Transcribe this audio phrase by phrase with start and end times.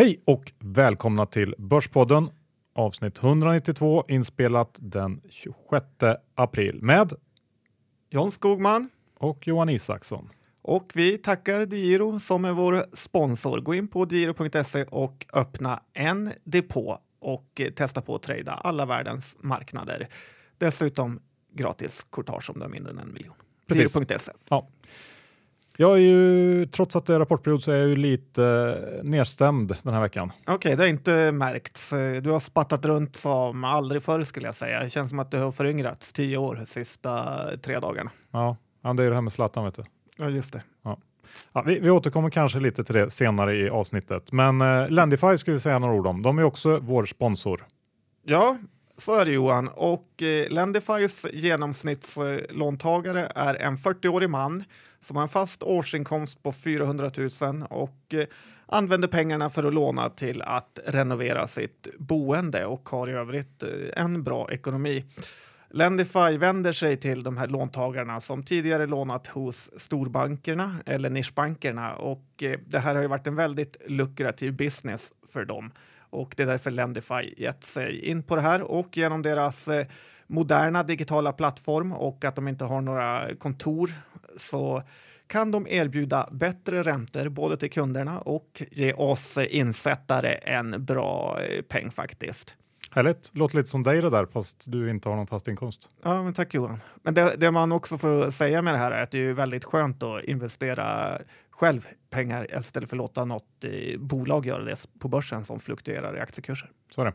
[0.00, 2.30] Hej och välkomna till Börspodden
[2.74, 5.84] avsnitt 192 inspelat den 26
[6.34, 7.12] april med
[8.10, 8.88] John Skogman
[9.18, 10.28] och Johan Isaksson.
[10.62, 13.60] och vi tackar Diro som är vår sponsor.
[13.60, 19.36] Gå in på diro.se och öppna en depå och testa på att trada alla världens
[19.40, 20.08] marknader.
[20.58, 21.20] Dessutom
[21.54, 23.34] gratis courtage om du har mindre än en miljon.
[23.66, 23.92] Precis.
[23.92, 24.32] Diro.se.
[24.48, 24.68] Ja.
[25.80, 29.76] Jag är ju, trots att det är rapportperiod så är jag ju lite eh, nedstämd
[29.82, 30.32] den här veckan.
[30.46, 31.92] Okej, det har inte märkts.
[31.92, 34.82] Eh, Du har spattat runt som aldrig förr skulle jag säga.
[34.82, 38.10] Det känns som att du har föryngrats tio år de sista tre dagarna.
[38.30, 39.84] Ja, ja det är ju det här med Zlatan vet du.
[40.16, 40.62] Ja, just det.
[41.52, 44.32] Ja, vi, vi återkommer kanske lite till det senare i avsnittet.
[44.32, 46.22] Men eh, Lendify ska vi säga några ord om.
[46.22, 47.66] De är också vår sponsor.
[48.26, 48.56] Ja,
[48.96, 49.68] så är det Johan.
[49.68, 54.64] Och eh, Lendifys genomsnittslåntagare är en 40-årig man
[55.00, 57.10] som har en fast årsinkomst på 400
[57.42, 58.26] 000 och eh,
[58.66, 64.02] använder pengarna för att låna till att renovera sitt boende och har i övrigt eh,
[64.02, 65.04] en bra ekonomi.
[65.70, 72.42] Lendify vänder sig till de här låntagarna som tidigare lånat hos storbankerna eller nischbankerna och
[72.42, 75.72] eh, det här har ju varit en väldigt lukrativ business för dem
[76.10, 79.86] och det är därför Lendify gett sig in på det här och genom deras eh,
[80.30, 83.90] moderna digitala plattform och att de inte har några kontor
[84.36, 84.82] så
[85.26, 91.62] kan de erbjuda bättre räntor både till kunderna och ge oss insättare en bra eh,
[91.62, 92.54] peng faktiskt.
[92.90, 95.90] Härligt, låter lite som dig det där fast du inte har någon fast inkomst.
[96.02, 96.82] Ja, men tack Johan.
[97.02, 99.64] Men det, det man också får säga med det här är att det är väldigt
[99.64, 101.18] skönt att investera
[101.50, 106.16] själv pengar istället för att låta något eh, bolag göra det på börsen som fluktuerar
[106.16, 106.70] i aktiekurser.
[106.90, 107.14] Så är det.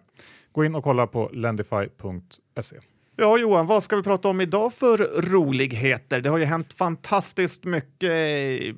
[0.51, 2.77] Gå in och kolla på lendify.se.
[3.17, 4.97] Ja, Johan, vad ska vi prata om idag för
[5.31, 6.21] roligheter?
[6.21, 8.11] Det har ju hänt fantastiskt mycket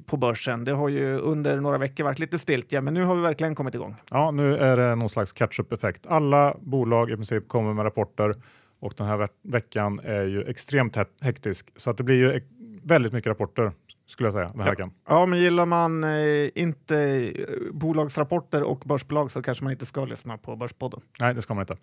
[0.05, 0.65] på börsen.
[0.65, 3.75] Det har ju under några veckor varit lite stiltje, men nu har vi verkligen kommit
[3.75, 3.95] igång.
[4.11, 6.07] Ja, nu är det någon slags catch-up-effekt.
[6.07, 8.35] Alla bolag i princip kommer med rapporter
[8.79, 11.67] och den här ve- veckan är ju extremt he- hektisk.
[11.75, 12.41] Så att det blir ju
[12.83, 13.71] väldigt mycket rapporter
[14.07, 14.71] skulle jag säga den här Ja.
[14.71, 14.91] veckan.
[15.07, 20.05] Ja, men gillar man eh, inte eh, bolagsrapporter och börsbolag så kanske man inte ska
[20.05, 21.01] lyssna på Börspodden.
[21.19, 21.77] Nej, det ska man inte.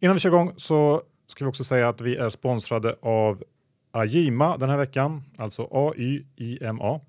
[0.00, 3.44] Innan vi kör igång så ska vi också säga att vi är sponsrade av
[3.90, 7.00] Ajima den här veckan, alltså A-Y-I-M-A.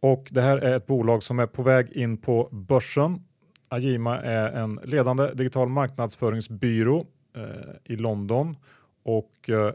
[0.00, 3.24] Och det här är ett bolag som är på väg in på börsen.
[3.68, 7.06] Ajima är en ledande digital marknadsföringsbyrå
[7.36, 8.56] eh, i London
[9.02, 9.72] och eh,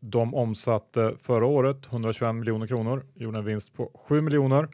[0.00, 4.68] de omsatte förra året 121 miljoner kronor, gjorde en vinst på 7 miljoner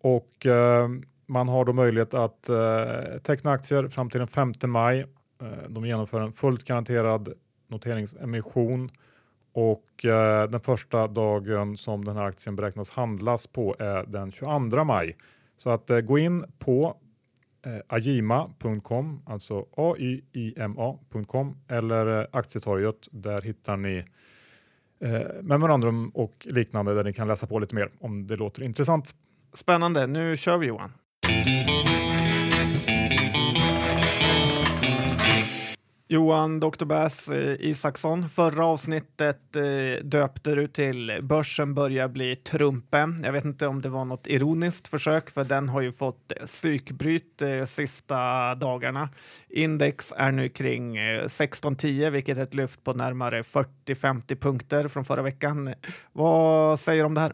[0.00, 0.88] och eh,
[1.26, 5.06] man har då möjlighet att eh, teckna aktier fram till den 5 maj.
[5.42, 7.28] Eh, de genomför en fullt garanterad
[7.68, 8.90] noteringsemission
[9.52, 14.84] och eh, den första dagen som den här aktien beräknas handlas på är den 22
[14.84, 15.16] maj.
[15.56, 16.96] Så att eh, gå in på
[17.66, 23.08] eh, ajima.com, alltså a-y-i-m-a.com eller eh, aktietorget.
[23.10, 24.04] Där hittar ni
[25.00, 29.14] eh, memorandum och liknande där ni kan läsa på lite mer om det låter intressant.
[29.54, 30.92] Spännande, nu kör vi Johan.
[36.14, 36.84] Johan Dr.
[36.84, 43.22] Bass eh, Isaksson, förra avsnittet eh, döpte du till Börsen börjar bli Trumpen.
[43.24, 46.46] Jag vet inte om det var något ironiskt försök för den har ju fått eh,
[46.46, 49.08] psykbryt de sista dagarna.
[49.48, 55.04] Index är nu kring eh, 1610 vilket är ett lyft på närmare 40-50 punkter från
[55.04, 55.74] förra veckan.
[56.12, 57.32] Vad säger du om det här?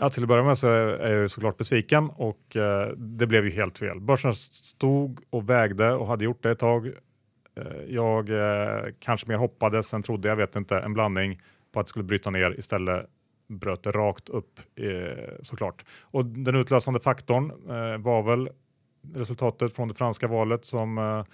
[0.00, 3.44] Ja, till att börja med så är jag ju såklart besviken och eh, det blev
[3.44, 4.00] ju helt fel.
[4.00, 6.86] Börsen stod och vägde och hade gjort det ett tag.
[6.86, 11.40] Eh, jag eh, kanske mer hoppades än trodde, jag vet inte, en blandning
[11.72, 12.58] på att det skulle bryta ner.
[12.58, 13.06] Istället
[13.48, 15.84] bröt det rakt upp eh, såklart.
[16.00, 18.48] Och den utlösande faktorn eh, var väl
[19.14, 21.24] resultatet från det franska valet som eh,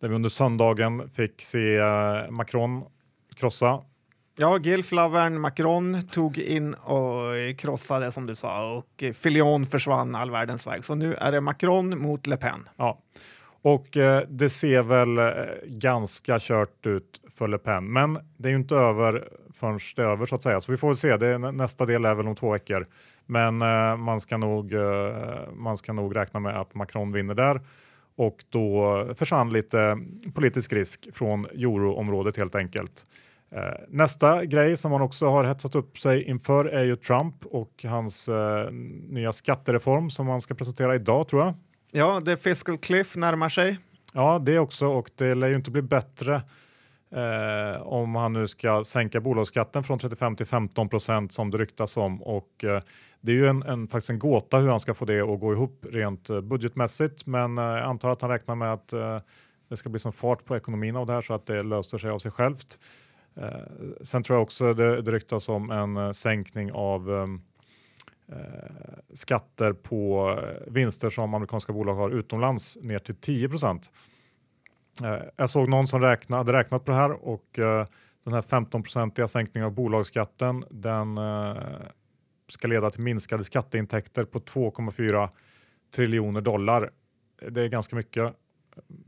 [0.00, 1.80] där vi under söndagen fick se
[2.30, 2.84] Macron
[3.36, 3.82] krossa
[4.38, 10.66] Ja, Gilflavern Macron tog in och krossade som du sa och Fillon försvann all världens
[10.66, 10.84] väg.
[10.84, 12.68] Så nu är det Macron mot Le Pen.
[12.76, 12.98] Ja,
[13.62, 15.32] och eh, det ser väl eh,
[15.66, 20.06] ganska kört ut för Le Pen, men det är ju inte över förrän det är
[20.06, 20.60] över så att säga.
[20.60, 21.16] Så vi får väl se.
[21.16, 22.86] Det är, nästa del är väl om två veckor,
[23.26, 24.72] men eh, man ska nog.
[24.72, 27.60] Eh, man ska nog räkna med att Macron vinner där
[28.16, 29.98] och då försvann lite
[30.34, 33.06] politisk risk från euroområdet helt enkelt.
[33.52, 37.84] Eh, nästa grej som man också har hetsat upp sig inför är ju Trump och
[37.84, 38.70] hans eh,
[39.08, 41.54] nya skattereform som man ska presentera idag tror jag.
[41.92, 43.78] Ja, the fiscal cliff närmar sig.
[44.12, 46.42] Ja, det också och det lär ju inte bli bättre
[47.14, 51.96] Eh, om han nu ska sänka bolagsskatten från 35 till 15 procent som det ryktas
[51.96, 52.22] om.
[52.22, 52.82] Och, eh,
[53.20, 55.52] det är ju en, en, faktiskt en gåta hur han ska få det att gå
[55.52, 57.26] ihop rent eh, budgetmässigt.
[57.26, 58.88] Men eh, jag antar att han räknar med att
[59.68, 62.10] det ska bli som fart på ekonomin av det här så att det löser sig
[62.10, 62.78] av sig självt.
[63.40, 63.60] Eh,
[64.02, 67.40] sen tror jag också det, det ryktas om en eh, sänkning av ehm,
[68.28, 73.90] eh, skatter på eh, vinster som amerikanska bolag har utomlands ner till 10 procent.
[75.02, 77.86] Eh, jag såg någon som räkna, hade räknat på det här och eh,
[78.24, 81.56] den här 15-procentiga sänkningen av bolagsskatten den eh,
[82.48, 85.28] ska leda till minskade skatteintäkter på 2,4
[85.94, 86.90] triljoner dollar.
[87.50, 88.32] Det är ganska mycket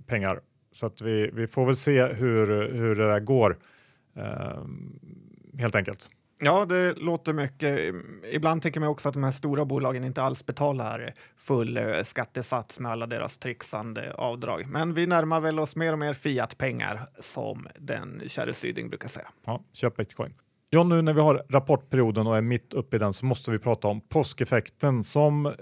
[0.07, 0.41] pengar
[0.73, 3.59] så att vi, vi får väl se hur, hur det där går
[5.59, 6.11] helt enkelt.
[6.45, 7.95] Ja, det låter mycket.
[8.33, 12.81] Ibland tänker man också att de här stora bolagen inte alls betalar full eh, skattesats
[12.81, 14.67] med alla deras trixande avdrag.
[14.67, 19.29] Men vi närmar väl oss mer och mer fiat-pengar som den käre Syding brukar säga.
[19.45, 20.35] Ja, köp bitcoin.
[20.71, 23.59] Ja, nu när vi har rapportperioden och är mitt uppe i den så måste vi
[23.59, 25.53] prata om påskeffekten som eh,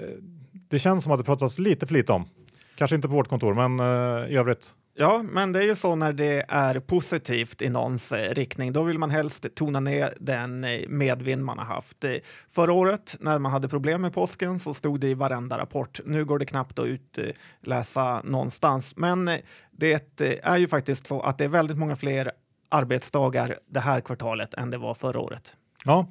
[0.52, 2.28] det känns som att det pratas lite för lite om.
[2.74, 4.74] Kanske inte på vårt kontor, men uh, i övrigt.
[4.94, 8.72] Ja, men det är ju så när det är positivt i någons eh, riktning.
[8.72, 12.04] Då vill man helst tona ner den eh, medvind man har haft.
[12.04, 12.14] Eh,
[12.48, 16.00] förra året när man hade problem med påsken så stod det i varenda rapport.
[16.04, 18.96] Nu går det knappt att utläsa någonstans.
[18.96, 19.30] Men
[19.70, 22.30] det är ju faktiskt så att det är väldigt många fler
[22.68, 25.56] arbetsdagar det här kvartalet än det var förra året.
[25.84, 26.06] Ja,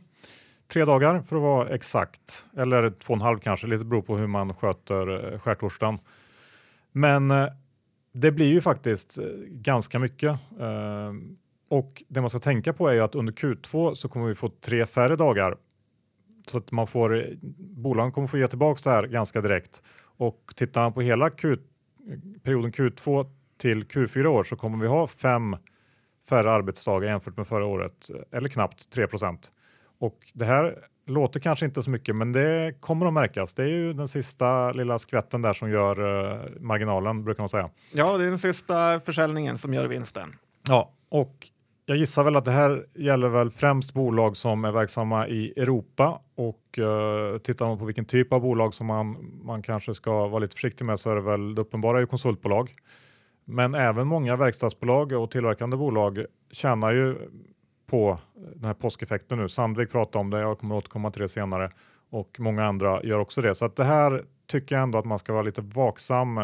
[0.74, 2.48] tre dagar för att vara exakt.
[2.58, 6.00] Eller två och en halv kanske, lite beror på hur man sköter skärtorsdagen.
[6.92, 7.32] Men
[8.20, 10.32] det blir ju faktiskt eh, ganska mycket.
[10.60, 11.14] Eh,
[11.70, 14.50] och det man ska tänka på är ju att under Q2 så kommer vi få
[14.50, 15.58] tre färre dagar.
[16.48, 17.24] Så att man får, eh,
[17.58, 19.84] bolagen kommer få ge tillbaka det här ganska direkt.
[20.02, 21.58] Och tittar man på hela Q,
[22.44, 23.26] perioden Q2
[23.58, 25.56] till Q4 år så kommer vi ha fem
[26.30, 29.52] färre arbetsdagar jämfört med förra året, eller knappt 3%
[30.00, 33.54] Och det här låter kanske inte så mycket, men det kommer att märkas.
[33.54, 37.70] Det är ju den sista lilla skvätten där som gör uh, marginalen, brukar man säga.
[37.94, 40.36] Ja, det är den sista försäljningen som gör vinsten.
[40.68, 41.48] Ja, och
[41.86, 46.22] jag gissar väl att det här gäller väl främst bolag som är verksamma i Europa
[46.36, 50.40] och uh, tittar man på vilken typ av bolag som man, man kanske ska vara
[50.40, 52.70] lite försiktig med så är det väl det uppenbara är konsultbolag.
[53.46, 57.18] Men även många verkstadsbolag och tillverkande bolag tjänar ju
[57.90, 58.20] på
[58.56, 59.50] den här påskeffekten nu.
[59.50, 61.72] Sandvik pratar om det, jag kommer återkomma till det senare
[62.10, 63.56] och många andra gör också det.
[63.56, 66.44] Så att det här tycker jag ändå att man ska vara lite vaksam eh,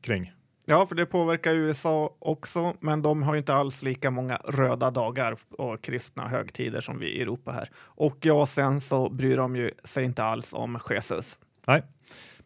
[0.00, 0.32] kring.
[0.68, 5.36] Ja, för det påverkar USA också, men de har inte alls lika många röda dagar
[5.50, 7.68] och kristna högtider som vi i Europa här.
[7.76, 11.38] Och i Asien så bryr de ju sig inte alls om Jesus.
[11.66, 11.82] Nej,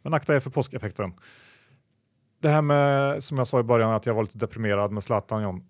[0.03, 1.13] men akta er för påskeffekten.
[2.41, 5.43] Det här med, som jag sa i början, att jag var lite deprimerad med Zlatan
[5.43, 5.65] John.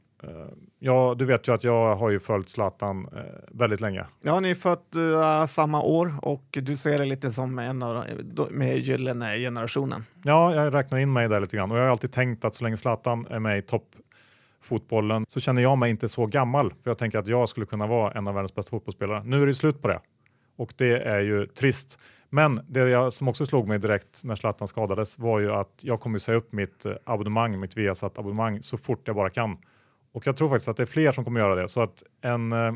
[0.81, 4.06] Eh, ja, du vet ju att jag har ju följt Zlatan uh, väldigt länge.
[4.23, 8.05] Ja, ni är fött uh, samma år och du ser det lite som en av
[8.50, 10.05] med gyllene generationen.
[10.25, 12.65] Ja, jag räknar in mig där lite grann och jag har alltid tänkt att så
[12.65, 16.71] länge Zlatan är med i toppfotbollen så känner jag mig inte så gammal.
[16.71, 19.23] För jag tänker att jag skulle kunna vara en av världens bästa fotbollsspelare.
[19.25, 20.00] Nu är det slut på det
[20.56, 21.99] och det är ju trist.
[22.31, 26.00] Men det jag, som också slog mig direkt när Zlatan skadades var ju att jag
[26.00, 29.59] kommer säga upp mitt abonnemang, mitt Viasat abonnemang så fort jag bara kan.
[30.12, 31.69] Och jag tror faktiskt att det är fler som kommer göra det.
[31.69, 32.72] Så att en, eh,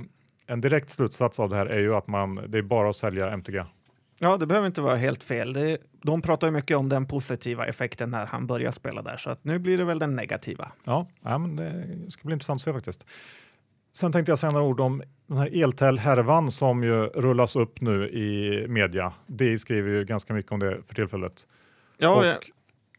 [0.47, 3.31] en direkt slutsats av det här är ju att man, det är bara att sälja
[3.31, 3.65] MTG.
[4.21, 5.53] Ja, det behöver inte vara helt fel.
[5.53, 9.31] Det, de pratar ju mycket om den positiva effekten när han börjar spela där, så
[9.31, 10.73] att nu blir det väl den negativa.
[10.85, 13.07] Ja, ja men det ska bli intressant att se faktiskt.
[13.93, 18.09] Sen tänkte jag säga några ord om den här eltel-härvan som ju rullas upp nu
[18.09, 19.13] i media.
[19.27, 21.47] Det skriver ju ganska mycket om det för tillfället.
[21.99, 22.25] Ja, och,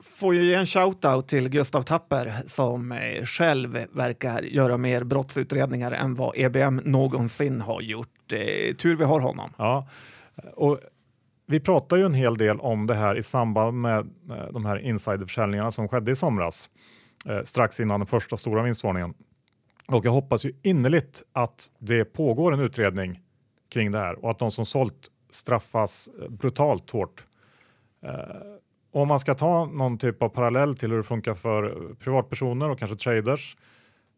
[0.04, 5.92] får ju ge en shout-out till Gustav Tapper som eh, själv verkar göra mer brottsutredningar
[5.92, 8.34] än vad EBM någonsin har gjort.
[8.34, 9.50] Eh, tur vi har honom.
[9.58, 9.88] Ja,
[10.56, 10.80] och
[11.48, 14.00] vi pratar ju en hel del om det här i samband med
[14.30, 16.70] eh, de här insiderförsäljningarna som skedde i somras
[17.44, 19.14] strax innan den första stora vinstvarningen.
[19.88, 23.20] Och jag hoppas ju innerligt att det pågår en utredning
[23.70, 27.25] kring det här och att de som sålt straffas brutalt hårt
[29.02, 32.80] om man ska ta någon typ av parallell till hur det funkar för privatpersoner och
[32.80, 33.58] kanske traders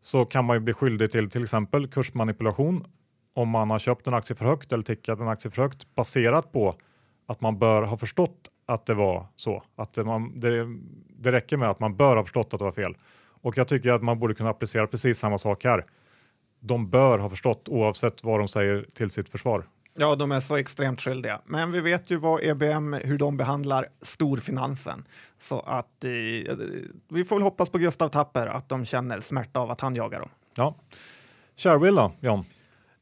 [0.02, 2.88] så kan man ju bli skyldig till till exempel kursmanipulation
[3.34, 6.52] om man har köpt en aktie för högt eller tickat en aktie för högt baserat
[6.52, 6.76] på
[7.28, 9.64] att man bör ha förstått att det var så.
[9.76, 10.66] Att det, man, det,
[11.10, 12.98] det räcker med att man bör ha förstått att det var fel.
[13.42, 15.86] Och jag tycker att man borde kunna applicera precis samma sak här.
[16.60, 19.64] De bör ha förstått oavsett vad de säger till sitt försvar.
[20.00, 21.42] Ja, de är så extremt skyldiga.
[21.46, 25.08] Men vi vet ju vad EBM, hur de behandlar storfinansen.
[25.40, 26.10] Så att eh,
[27.10, 30.20] vi får väl hoppas på Gustav Tapper att de känner smärta av att han jagar
[30.20, 30.30] dem.
[30.56, 30.76] Ja.
[31.56, 32.44] Shareville då, John?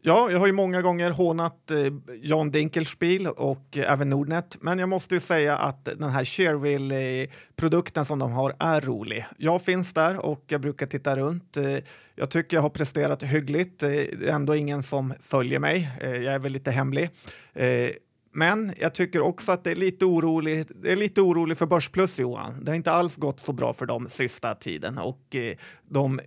[0.07, 1.77] Ja, jag har ju många gånger hånat eh,
[2.21, 8.05] Jan Dinkelspiel och eh, även Nordnet, men jag måste ju säga att den här Shareville-produkten
[8.05, 9.25] som de har är rolig.
[9.37, 11.57] Jag finns där och jag brukar titta runt.
[11.57, 11.77] Eh,
[12.15, 13.83] jag tycker jag har presterat hyggligt.
[13.83, 15.89] Eh, det är ändå ingen som följer mig.
[16.01, 17.09] Eh, jag är väl lite hemlig.
[17.53, 17.89] Eh,
[18.33, 22.19] men jag tycker också att det är lite orolig, det är lite orolig för Börsplus,
[22.19, 22.63] Johan.
[22.63, 25.55] Det har inte alls gått så bra för dem sista tiden och eh,
[25.89, 26.19] de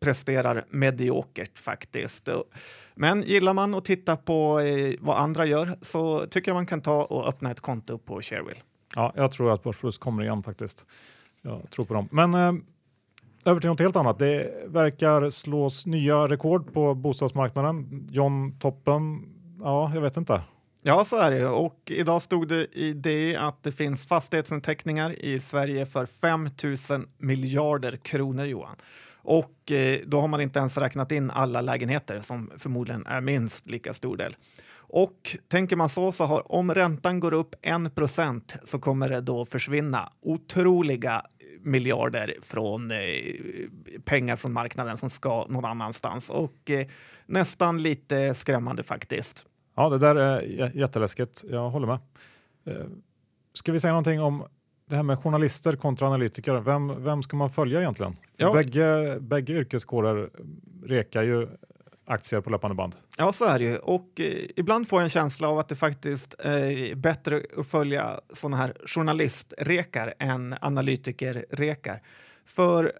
[0.00, 2.28] presterar mediokert faktiskt.
[2.94, 6.80] Men gillar man att titta på eh, vad andra gör så tycker jag man kan
[6.80, 8.60] ta och öppna ett konto på Shareville.
[8.96, 10.86] Ja, jag tror att Börsplus kommer igen faktiskt.
[11.42, 12.08] Jag tror på dem.
[12.10, 12.52] Men eh,
[13.44, 14.18] över till något helt annat.
[14.18, 18.06] Det verkar slås nya rekord på bostadsmarknaden.
[18.10, 19.24] John Toppen,
[19.60, 20.42] ja, jag vet inte.
[20.82, 21.46] Ja, så är det.
[21.46, 26.48] Och idag stod det i det att det finns fastighetsinteckningar i Sverige för 5
[26.90, 28.76] 000 miljarder kronor, Johan.
[29.22, 33.66] Och eh, då har man inte ens räknat in alla lägenheter som förmodligen är minst
[33.66, 34.36] lika stor del.
[34.90, 39.44] Och tänker man så, så har, om räntan går upp 1% så kommer det då
[39.44, 41.22] försvinna otroliga
[41.60, 42.98] miljarder från eh,
[44.04, 46.30] pengar från marknaden som ska någon annanstans.
[46.30, 46.86] Och eh,
[47.26, 49.46] nästan lite skrämmande faktiskt.
[49.76, 51.44] Ja, det där är jätteläskigt.
[51.50, 51.98] Jag håller med.
[52.66, 52.86] Eh,
[53.52, 54.44] Ska vi säga någonting om
[54.88, 56.54] det här med journalister kontra analytiker?
[56.54, 58.16] Vem, vem ska man följa egentligen?
[58.36, 58.52] Ja.
[58.52, 60.30] Bägge, bägge yrkeskårer
[60.84, 61.48] rekar ju
[62.06, 62.96] aktier på löpande band.
[63.16, 63.76] Ja, så är det ju.
[63.76, 64.26] Och eh,
[64.56, 68.72] ibland får jag en känsla av att det faktiskt är bättre att följa sådana här
[68.86, 72.02] journalistrekar än analytikerrekar.
[72.46, 72.92] För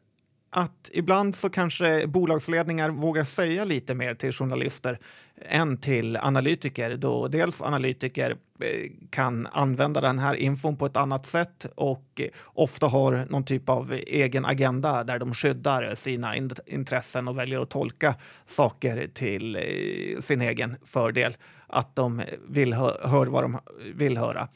[0.51, 4.99] att ibland så kanske bolagsledningar vågar säga lite mer till journalister
[5.41, 11.27] än till analytiker då dels analytiker eh, kan använda den här infon på ett annat
[11.27, 17.29] sätt och eh, ofta har någon typ av egen agenda där de skyddar sina intressen
[17.29, 18.15] och väljer att tolka
[18.47, 21.37] saker till eh, sin egen fördel.
[21.67, 23.59] Att de vill hö- hör vad de
[23.95, 24.49] vill höra.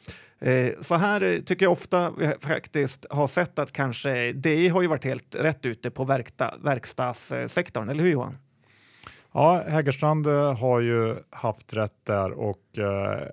[0.81, 5.05] Så här tycker jag ofta vi faktiskt har sett att kanske DI har ju varit
[5.05, 8.37] helt rätt ute på verkta, verkstadssektorn, eller hur Johan?
[9.35, 13.29] Ja, Hägerstrand eh, har ju haft rätt där och eh,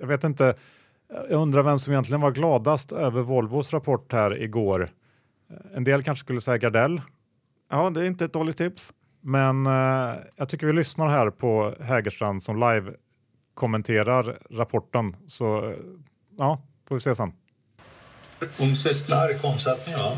[0.00, 0.54] jag vet inte.
[1.08, 4.90] Jag undrar vem som egentligen var gladast över Volvos rapport här igår.
[5.74, 7.02] En del kanske skulle säga Gardell,
[7.70, 8.92] Ja, det är inte ett dåligt tips.
[9.20, 12.92] men eh, jag tycker vi lyssnar här på Hägerstrand som live
[13.54, 15.16] kommenterar rapporten.
[15.26, 15.76] Så eh,
[16.38, 17.32] ja, får vi se sen.
[18.58, 18.94] Omsättning.
[18.94, 20.16] Stark omsättning, ja.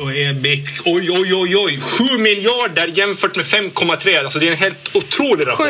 [0.00, 4.18] Och EBIT, oj, oj, oj, oj, 7 miljarder jämfört med 5,3.
[4.18, 5.66] Alltså det är en helt otrolig rapport.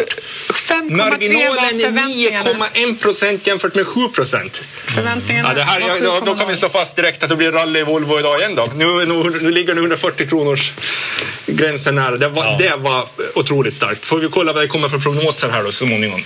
[0.50, 2.66] 5,3 Marginalen var är förväntningarna.
[2.94, 4.64] 9,1 procent jämfört med 7 procent.
[4.86, 6.50] Förväntningarna Ja, det här, ja, då, då kan 7,0.
[6.50, 8.54] vi slå fast direkt att det blir rally i Volvo idag igen.
[8.54, 8.66] Då.
[8.76, 10.72] Nu, nu, nu ligger det 140 kronors
[11.46, 12.16] gränsen nära.
[12.16, 12.56] Det var, Ja.
[12.58, 14.04] det var otroligt starkt.
[14.04, 16.20] Får vi kolla vad det kommer för prognoser här då så småningom.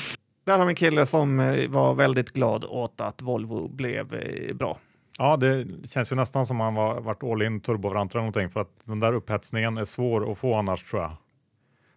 [0.47, 4.55] Där har vi en kille som eh, var väldigt glad åt att Volvo blev eh,
[4.55, 4.79] bra.
[5.21, 8.61] Ja, det känns ju nästan som han var varit all in turbovarant eller någonting för
[8.61, 11.13] att den där upphetsningen är svår att få annars tror jag.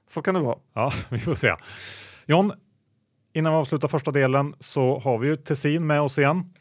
[0.10, 0.58] Så kan det vara.
[0.74, 1.56] Ja, vi får se.
[2.26, 2.52] John,
[3.34, 6.54] innan vi avslutar första delen så har vi ju Tessin med oss igen.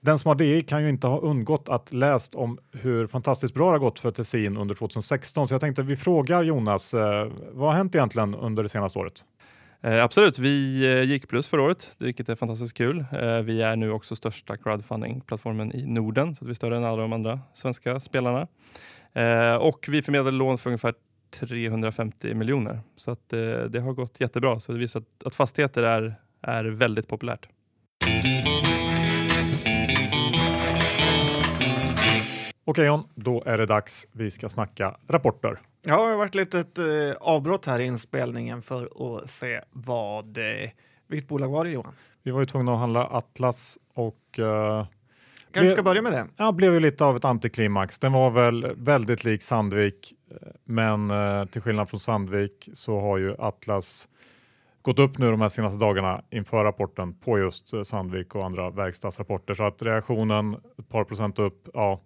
[0.00, 3.66] Den som har DI kan ju inte ha undgått att läst om hur fantastiskt bra
[3.66, 5.48] det har gått för Tessin under 2016.
[5.48, 9.24] Så jag tänkte vi frågar Jonas, eh, vad har hänt egentligen under det senaste året?
[9.84, 13.04] Eh, absolut, vi eh, gick plus förra året, vilket är fantastiskt kul.
[13.12, 16.84] Eh, vi är nu också största crowdfunding-plattformen i Norden, så att vi är större än
[16.84, 18.46] alla de andra svenska spelarna.
[19.12, 20.94] Eh, och vi förmedlade lån för ungefär
[21.30, 24.60] 350 miljoner, så att, eh, det har gått jättebra.
[24.60, 27.48] Så det visar att, att fastigheter är, är väldigt populärt.
[32.64, 34.06] Okej John, då är det dags.
[34.12, 35.58] Vi ska snacka rapporter.
[35.84, 36.84] Ja, det har varit lite ett eh,
[37.20, 40.38] avbrott här i inspelningen för att se vad...
[40.38, 40.70] Eh,
[41.08, 41.94] vilket bolag var det Johan?
[42.22, 44.86] Vi var ju tvungna att handla Atlas och eh,
[45.52, 46.26] Kanske ska börja med det.
[46.36, 47.98] Ja, blev ju lite av ett antiklimax.
[47.98, 50.14] Den var väl väldigt lik Sandvik,
[50.64, 54.08] men eh, till skillnad från Sandvik så har ju Atlas
[54.82, 59.54] gått upp nu de här senaste dagarna inför rapporten på just Sandvik och andra verkstadsrapporter.
[59.54, 62.00] Så att reaktionen ett par procent upp, ja,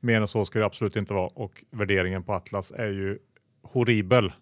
[0.00, 3.18] mer än så ska det absolut inte vara och värderingen på Atlas är ju
[3.62, 4.32] horribel.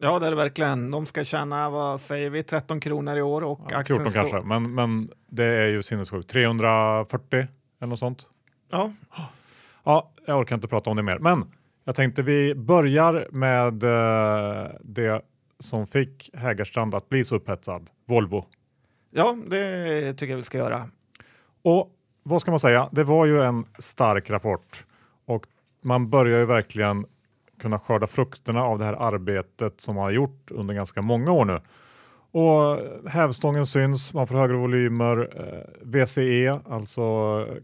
[0.00, 0.90] Ja, det är det verkligen.
[0.90, 4.20] De ska tjäna, vad säger vi, 13 kronor i år och Ja, aktien 14 står-
[4.20, 6.30] kanske, men, men det är ju sinnessjukt.
[6.30, 7.46] 340
[7.80, 8.26] eller något sånt.
[8.70, 8.92] Ja,
[9.84, 11.44] Ja, jag orkar inte prata om det mer, men
[11.84, 15.22] jag tänkte vi börjar med eh, det
[15.58, 18.44] som fick Hägerstrand att bli så upphetsad, Volvo.
[19.10, 20.88] ja, det tycker jag vi ska göra.
[21.62, 21.90] Och
[22.28, 22.88] vad ska man säga?
[22.92, 24.84] Det var ju en stark rapport
[25.26, 25.46] och
[25.82, 27.06] man börjar ju verkligen
[27.60, 31.44] kunna skörda frukterna av det här arbetet som man har gjort under ganska många år
[31.44, 31.60] nu.
[32.30, 35.30] Och hävstången syns, man får högre volymer.
[35.36, 37.02] Eh, VCE, alltså
[37.48, 37.54] eh,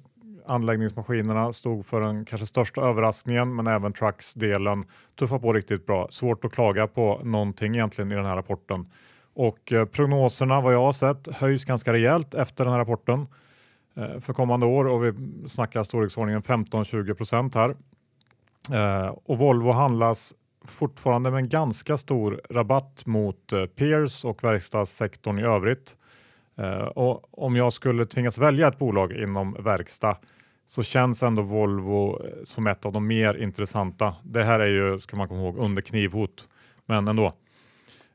[0.46, 4.84] anläggningsmaskinerna, stod för den kanske största överraskningen, men även trucks-delen
[5.18, 6.08] tuffar på riktigt bra.
[6.10, 8.86] Svårt att klaga på någonting egentligen i den här rapporten.
[9.34, 13.26] Och eh, prognoserna, vad jag har sett, höjs ganska rejält efter den här rapporten
[13.96, 15.12] Eh, för kommande år och vi
[15.48, 17.76] snackar storleksordningen 15-20 procent här.
[18.72, 20.34] Eh, och Volvo handlas
[20.64, 25.96] fortfarande med en ganska stor rabatt mot eh, peers och verkstadssektorn i övrigt.
[26.56, 30.16] Eh, och om jag skulle tvingas välja ett bolag inom verkstad
[30.66, 34.14] så känns ändå Volvo eh, som ett av de mer intressanta.
[34.22, 36.48] Det här är ju, ska man komma ihåg, under knivhot,
[36.86, 37.32] men ändå.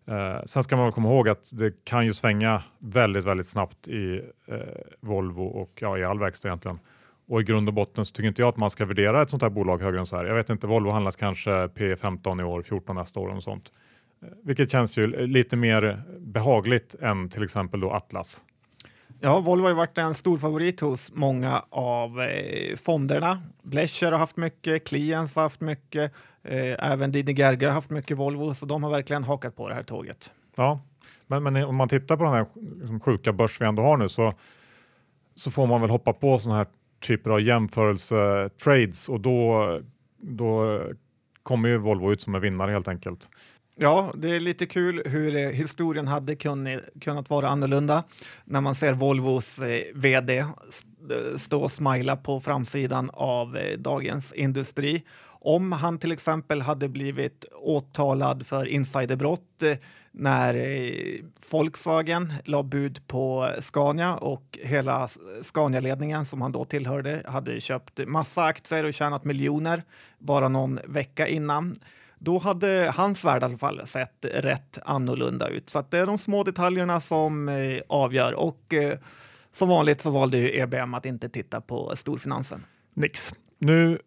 [0.09, 4.21] Eh, sen ska man komma ihåg att det kan ju svänga väldigt, väldigt snabbt i
[4.47, 4.57] eh,
[4.99, 6.79] Volvo och ja, i all verkstad egentligen.
[7.27, 9.41] Och i grund och botten så tycker inte jag att man ska värdera ett sånt
[9.41, 10.25] här bolag högre än så här.
[10.25, 13.71] Jag vet inte, Volvo handlas kanske P15 i år, 14 nästa år och sånt.
[14.21, 18.43] Eh, vilket känns ju lite mer behagligt än till exempel då Atlas.
[19.19, 23.41] Ja, Volvo har ju varit en stor favorit hos många av eh, fonderna.
[23.63, 26.13] Blecher har haft mycket, Clients har haft mycket,
[26.49, 29.75] eh, även Didne Gerge har haft mycket Volvo, så de har verkligen hakat på det
[29.75, 30.33] här tåget.
[30.55, 30.81] Ja,
[31.27, 32.45] men, men om man tittar på den här
[32.79, 34.33] liksom, sjuka börs vi ändå har nu så,
[35.35, 36.67] så får man väl hoppa på sådana här
[36.99, 39.79] typer av jämförelsetrades och då,
[40.17, 40.81] då
[41.43, 43.29] kommer ju Volvo ut som en vinnare helt enkelt.
[43.81, 48.03] Ja, det är lite kul hur eh, historien hade kunnat, vara annorlunda
[48.45, 50.47] när man ser Volvos eh, vd eh,
[51.37, 55.03] stå och smila på framsidan av Dagens Industri.
[55.41, 59.77] Om han till exempel hade blivit åtalad för insiderbrott eh,
[60.12, 65.08] när eh, Volkswagen la bud på Scania och hela
[65.41, 69.84] Scania-ledningen som han då tillhörde hade köpt massa aktier och tjänat miljoner
[70.17, 71.75] bara någon vecka innan
[72.19, 75.69] då hade hans värld i alla fall sett rätt annorlunda ut.
[75.69, 78.97] Så att det är de små detaljerna som eh, avgör och eh,
[79.52, 82.65] som vanligt så valde ju EBM att inte titta på storfinansen.
[82.93, 83.34] Nix.
[83.58, 83.99] Nu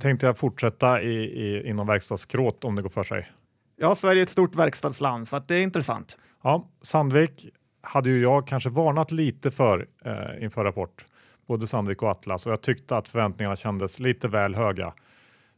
[0.00, 3.30] tänkte jag fortsätta i, i, inom verkstadskråt om det går för sig.
[3.76, 6.18] Ja, Sverige är ett stort verkstadsland så att det är intressant.
[6.42, 7.48] Ja, Sandvik
[7.82, 11.06] hade ju jag kanske varnat lite för eh, inför rapport,
[11.46, 14.92] både Sandvik och Atlas och jag tyckte att förväntningarna kändes lite väl höga.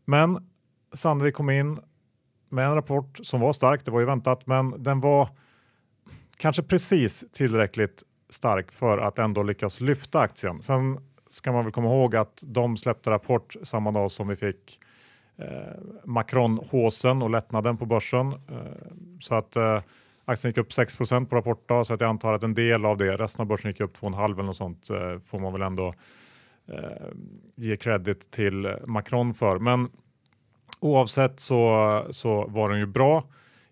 [0.05, 0.47] Men
[0.95, 1.81] Sandvik kom in
[2.49, 5.29] med en rapport som var stark, det var ju väntat, men den var
[6.37, 10.63] kanske precis tillräckligt stark för att ändå lyckas lyfta aktien.
[10.63, 14.81] Sen ska man väl komma ihåg att de släppte rapport samma dag som vi fick
[15.39, 15.47] eh,
[16.05, 18.33] Macron-håsen och lättnaden på börsen.
[18.33, 18.37] Eh,
[19.21, 19.81] så att eh,
[20.25, 23.17] aktien gick upp 6% på rapportdag så att jag antar att en del av det,
[23.17, 25.95] resten av börsen gick upp 2,5 eller något sånt eh, får man väl ändå
[26.69, 27.09] eh,
[27.55, 29.59] ge credit till Macron för.
[29.59, 29.91] Men
[30.81, 33.25] oavsett så, så var den ju bra.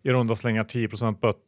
[0.03, 0.88] I runda slängar 10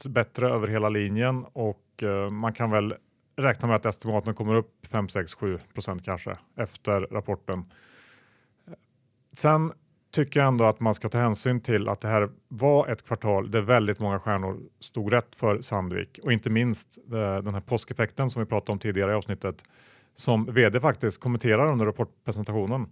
[0.08, 2.94] bättre över hela linjen och eh, man kan väl
[3.36, 7.64] räkna med att estimaten kommer upp 5, 6, 7% kanske efter rapporten.
[9.36, 9.72] Sen
[10.12, 13.50] tycker jag ändå att man ska ta hänsyn till att det här var ett kvartal
[13.50, 18.30] där väldigt många stjärnor stod rätt för Sandvik och inte minst eh, den här påskeffekten
[18.30, 19.64] som vi pratade om tidigare i avsnittet
[20.14, 22.86] som vd faktiskt kommenterar under rapportpresentationen.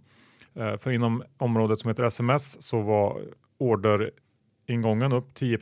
[0.53, 3.21] Eh, för inom området som heter SMS så var
[3.57, 5.59] orderingången upp 10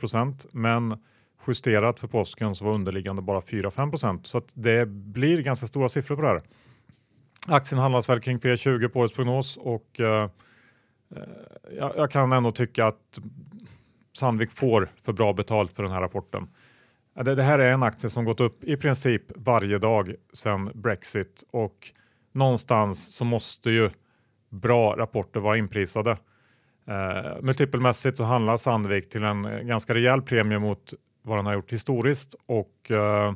[0.52, 0.98] men
[1.46, 6.16] justerat för påsken så var underliggande bara 4-5% så att det blir ganska stora siffror
[6.16, 6.42] på det här.
[7.48, 10.30] Aktien handlas väl kring P20 på årets prognos och eh,
[11.16, 11.22] eh,
[11.76, 13.18] jag, jag kan ändå tycka att
[14.12, 16.48] Sandvik får för bra betalt för den här rapporten.
[17.24, 21.44] Det, det här är en aktie som gått upp i princip varje dag sedan Brexit
[21.50, 21.92] och
[22.32, 23.90] någonstans så måste ju
[24.50, 26.18] bra rapporter vara inprisade.
[26.86, 31.54] Eh, multipelmässigt så handlar Sandvik till en eh, ganska rejäl premie mot vad den har
[31.54, 33.34] gjort historiskt och eh,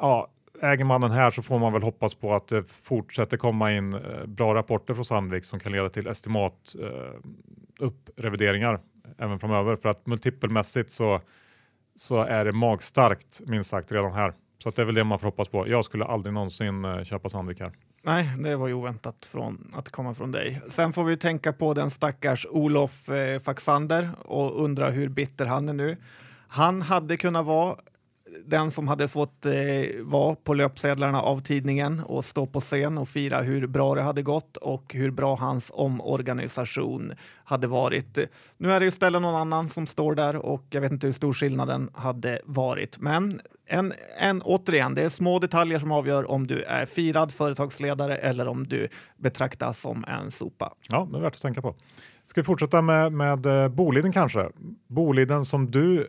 [0.00, 0.28] ja,
[0.62, 3.94] äger man den här så får man väl hoppas på att det fortsätter komma in
[3.94, 7.20] eh, bra rapporter från Sandvik som kan leda till estimat eh,
[7.78, 8.80] upprevideringar
[9.18, 11.20] även framöver för att multipelmässigt så,
[11.96, 14.32] så är det magstarkt minst sagt redan här.
[14.62, 15.68] Så att det är väl det man får hoppas på.
[15.68, 17.72] Jag skulle aldrig någonsin eh, köpa Sandvik här.
[18.04, 20.60] Nej, det var ju oväntat från, att komma från dig.
[20.68, 25.68] Sen får vi tänka på den stackars Olof eh, Faxander och undra hur bitter han
[25.68, 25.96] är nu.
[26.54, 27.76] Han hade kunnat vara
[28.46, 29.52] den som hade fått eh,
[30.02, 34.22] vara på löpsedlarna av tidningen och stå på scen och fira hur bra det hade
[34.22, 37.12] gått och hur bra hans omorganisation
[37.44, 38.18] hade varit.
[38.56, 41.32] Nu är det istället någon annan som står där och jag vet inte hur stor
[41.32, 42.98] skillnaden hade varit.
[43.00, 48.16] Men en, en, återigen, det är små detaljer som avgör om du är firad företagsledare
[48.16, 50.72] eller om du betraktas som en sopa.
[50.88, 51.74] Ja, det är värt att tänka på.
[52.26, 54.48] Ska vi fortsätta med, med eh, Boliden kanske?
[54.88, 56.06] Boliden som du,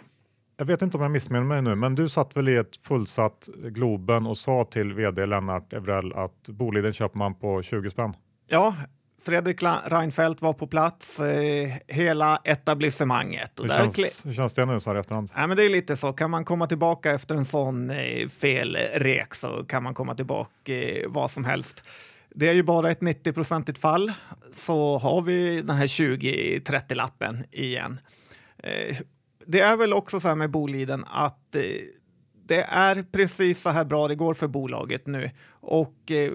[0.58, 3.50] jag vet inte om jag missminner mig nu, men du satt väl i ett fullsatt
[3.64, 8.14] Globen och sa till vd Lennart Evrell att Boliden köper man på 20 spänn.
[8.48, 8.76] Ja,
[9.22, 13.60] Fredrik Reinfeldt var på plats, eh, hela etablissemanget.
[13.60, 15.32] Och Hur känns, hur känns det nu så här i efterhand?
[15.36, 16.14] Ja, men det är lite så.
[16.14, 21.10] Kan man komma tillbaka efter en sån eh, felrek så kan man komma tillbaka eh,
[21.10, 21.84] vad som helst.
[22.36, 24.12] Det är ju bara ett 90-procentigt fall
[24.54, 28.00] så har vi den här 20-30-lappen igen.
[28.58, 28.98] Eh,
[29.48, 31.62] det är väl också så här med Boliden att eh,
[32.46, 35.30] det är precis så här bra det går för bolaget nu.
[35.50, 36.32] Och eh,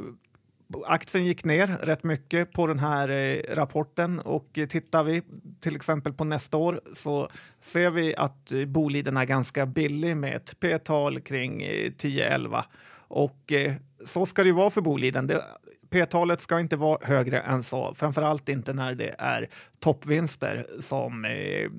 [0.86, 5.22] aktien gick ner rätt mycket på den här eh, rapporten och eh, tittar vi
[5.60, 7.28] till exempel på nästa år så
[7.60, 12.62] ser vi att eh, Boliden är ganska billig med ett P-tal kring eh, 10-11
[13.08, 15.26] och eh, så ska det ju vara för Boliden.
[15.26, 15.44] Det,
[15.90, 19.48] P-talet ska inte vara högre än så, framförallt inte när det är
[19.78, 21.70] toppvinster som eh,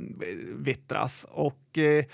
[0.58, 1.26] vittras.
[1.30, 2.06] Och eh,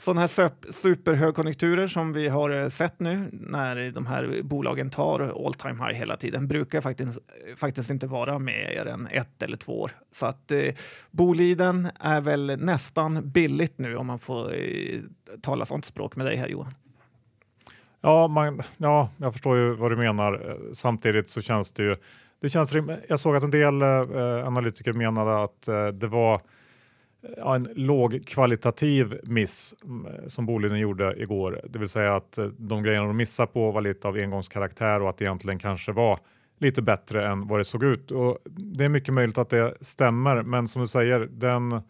[0.00, 5.54] sådana här superhögkonjunkturer som vi har eh, sett nu när de här bolagen tar all
[5.54, 7.18] time high hela tiden brukar faktiskt,
[7.56, 9.90] faktiskt inte vara mer än ett eller två år.
[10.12, 10.74] Så att eh,
[11.10, 15.00] Boliden är väl nästan billigt nu om man får eh,
[15.40, 16.74] tala sånt språk med dig här Johan.
[18.00, 20.50] Ja, man, ja, jag förstår ju vad du menar.
[20.50, 21.96] Eh, samtidigt så känns det ju...
[22.40, 22.74] Det känns,
[23.08, 26.40] jag såg att en del eh, analytiker menade att eh, det var eh,
[27.36, 31.60] ja, en lågkvalitativ miss mm, som Boliden gjorde igår.
[31.68, 35.10] Det vill säga att eh, de grejerna de missade på var lite av engångskaraktär och
[35.10, 36.18] att det egentligen kanske var
[36.58, 38.10] lite bättre än vad det såg ut.
[38.10, 41.80] Och det är mycket möjligt att det stämmer, men som du säger, den,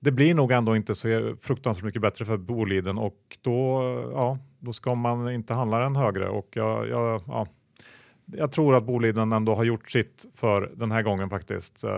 [0.00, 4.72] det blir nog ändå inte så fruktansvärt mycket bättre för Boliden och då, ja, då
[4.72, 6.28] ska man inte handla den högre.
[6.28, 7.46] Och jag, jag, ja,
[8.26, 11.84] jag tror att Boliden ändå har gjort sitt för den här gången faktiskt.
[11.84, 11.90] Eh,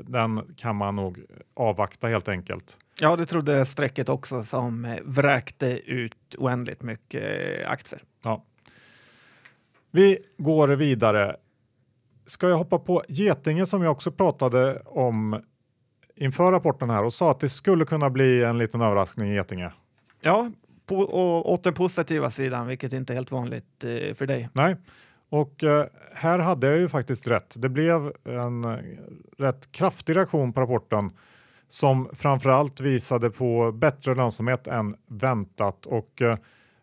[0.00, 1.18] Den kan man nog
[1.54, 2.78] avvakta helt enkelt.
[3.00, 7.22] Ja, det trodde strecket också som vräkte ut oändligt mycket
[7.60, 8.02] eh, aktier.
[8.22, 8.44] Ja.
[9.90, 11.36] Vi går vidare.
[12.26, 15.42] Ska jag hoppa på Getinge som jag också pratade om
[16.16, 19.72] inför rapporten här och sa att det skulle kunna bli en liten överraskning i Getinge.
[20.20, 20.50] Ja,
[20.86, 24.48] på, och åt den positiva sidan, vilket inte är helt vanligt eh, för dig.
[24.52, 24.76] Nej,
[25.28, 27.54] och eh, här hade jag ju faktiskt rätt.
[27.58, 28.78] Det blev en eh,
[29.38, 31.10] rätt kraftig reaktion på rapporten
[31.68, 36.36] som framförallt visade på bättre lönsamhet än väntat och eh,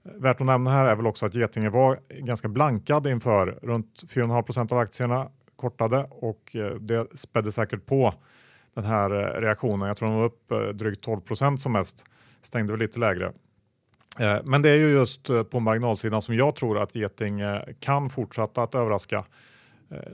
[0.04, 4.42] värt att nämna här är väl också att Getinge var ganska blankad inför runt 4,5
[4.42, 8.14] procent av aktierna kortade och eh, det spädde säkert på
[8.74, 9.88] den här eh, reaktionen.
[9.88, 12.06] Jag tror de var upp eh, drygt 12 procent som mest,
[12.42, 13.34] stängde väl lite lägre.
[14.20, 17.62] Eh, men det är ju just eh, på marginalsidan som jag tror att Geting eh,
[17.80, 19.26] kan fortsätta att överraska.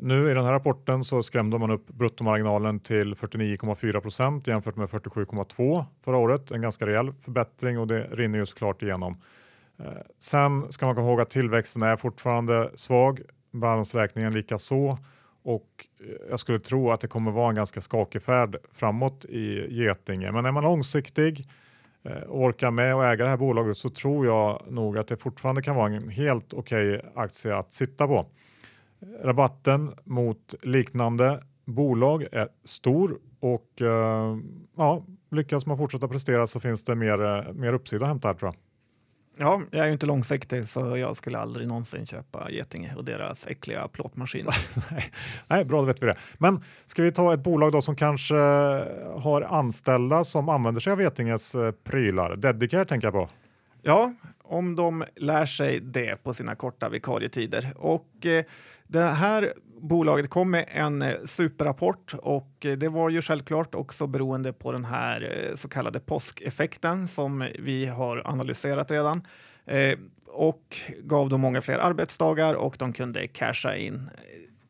[0.02, 4.90] Nu i den här rapporten så skrämde man upp bruttomarginalen till 49,4 procent jämfört med
[4.90, 6.52] 47,2 förra året.
[6.52, 9.22] En ganska rejäl förbättring och det rinner ju såklart igenom.
[10.20, 14.98] Sen ska man komma ihåg att tillväxten är fortfarande svag, balansräkningen lika så
[15.44, 15.88] och
[16.30, 20.32] jag skulle tro att det kommer vara en ganska skakig färd framåt i Getinge.
[20.32, 21.46] Men är man långsiktig eh,
[22.08, 25.62] Eh, orkar med att äga det här bolaget så tror jag nog att det fortfarande
[25.62, 28.26] kan vara en helt okej aktie att sitta på.
[29.24, 34.38] Rabatten mot liknande bolag är stor och eh,
[34.78, 38.36] ja, lyckas man fortsätta prestera så finns det mer, eh, mer uppsida att hämta här
[38.36, 38.67] tror jag.
[39.40, 43.48] Ja, jag är ju inte långsiktig så jag skulle aldrig någonsin köpa Getinge och deras
[43.48, 44.56] äckliga plåtmaskiner.
[45.48, 46.18] Nej, bra, då vet vi det.
[46.38, 48.36] Men ska vi ta ett bolag då som kanske
[49.16, 52.36] har anställda som använder sig av Getinges eh, prylar?
[52.36, 53.30] Dedicare tänker jag på.
[53.82, 57.74] Ja, om de lär sig det på sina korta vikarietider.
[57.76, 58.46] Och eh,
[58.88, 64.08] det här bolaget kom med en eh, superrapport och eh, det var ju självklart också
[64.08, 69.22] beroende på den här eh, så kallade påskeffekten som vi har analyserat redan.
[70.28, 74.10] Och gav dem många fler arbetsdagar och de kunde casha in.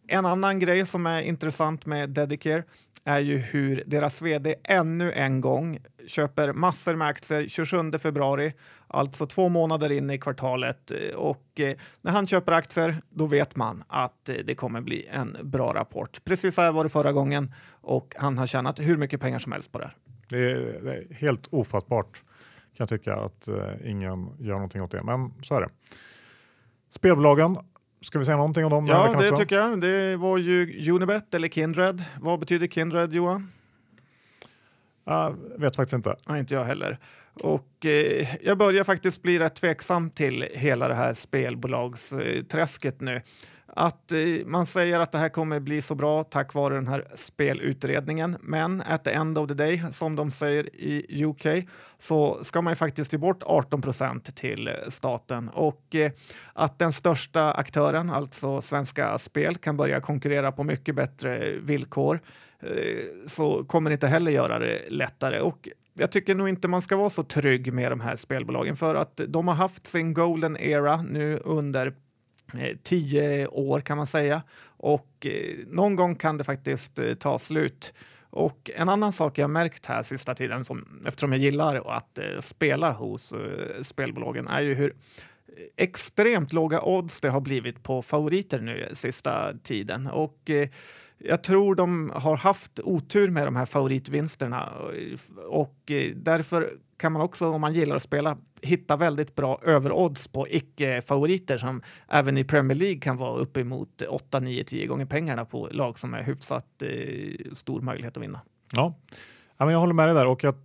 [0.07, 2.63] En annan grej som är intressant med Dedicare
[3.03, 8.53] är ju hur deras vd ännu en gång köper massor med aktier 27 februari,
[8.87, 10.91] alltså två månader in i kvartalet.
[10.91, 15.07] Eh, Och eh, när han köper aktier, då vet man att eh, det kommer bli
[15.11, 16.21] en bra rapport.
[16.23, 19.51] Precis så här var det förra gången och han har tjänat hur mycket pengar som
[19.51, 19.95] helst på det här.
[20.29, 22.23] Det är, det är helt ofattbart
[22.77, 23.47] kan jag tycka att
[23.85, 25.69] ingen gör någonting åt det, men så är det.
[26.89, 27.57] Spelbolagen,
[28.01, 28.87] ska vi säga någonting om dem?
[28.87, 29.35] Ja, det också?
[29.37, 29.81] tycker jag.
[29.81, 32.03] Det var ju Unibet eller Kindred.
[32.21, 33.51] Vad betyder Kindred, Johan?
[35.07, 36.15] Jag vet faktiskt inte.
[36.27, 36.99] Nej, inte jag heller.
[37.43, 43.21] Och eh, jag börjar faktiskt bli rätt tveksam till hela det här spelbolagsträsket nu.
[43.79, 47.07] Att eh, man säger att det här kommer bli så bra tack vare den här
[47.15, 51.67] spelutredningen, men at the end of the day, som de säger i UK,
[51.97, 56.11] så ska man ju faktiskt ge bort 18 procent till staten och eh,
[56.53, 62.19] att den största aktören, alltså Svenska Spel, kan börja konkurrera på mycket bättre villkor eh,
[62.59, 65.39] Eh, så kommer det inte heller göra det lättare.
[65.39, 68.95] Och jag tycker nog inte man ska vara så trygg med de här spelbolagen för
[68.95, 71.87] att de har haft sin golden era nu under
[72.53, 77.93] eh, tio år kan man säga och eh, någon gång kan det faktiskt ta slut.
[78.29, 82.91] Och en annan sak jag märkt här sista tiden, som, eftersom jag gillar att spela
[82.91, 83.33] hos
[83.81, 84.95] spelbolagen, är ju hur
[85.77, 90.07] extremt låga odds det har blivit på favoriter nu sista tiden.
[90.07, 90.49] Och
[91.17, 94.69] jag tror de har haft otur med de här favoritvinsterna
[95.49, 100.27] och eh, därför kan man också, om man gillar att spela, hitta väldigt bra överodds
[100.27, 105.45] på icke-favoriter som även i Premier League kan vara uppemot 8, 9, 10 gånger pengarna
[105.45, 108.41] på lag som är hyfsat eh, stor möjlighet att vinna.
[108.73, 108.93] Ja.
[109.57, 110.55] ja, men jag håller med dig där och jag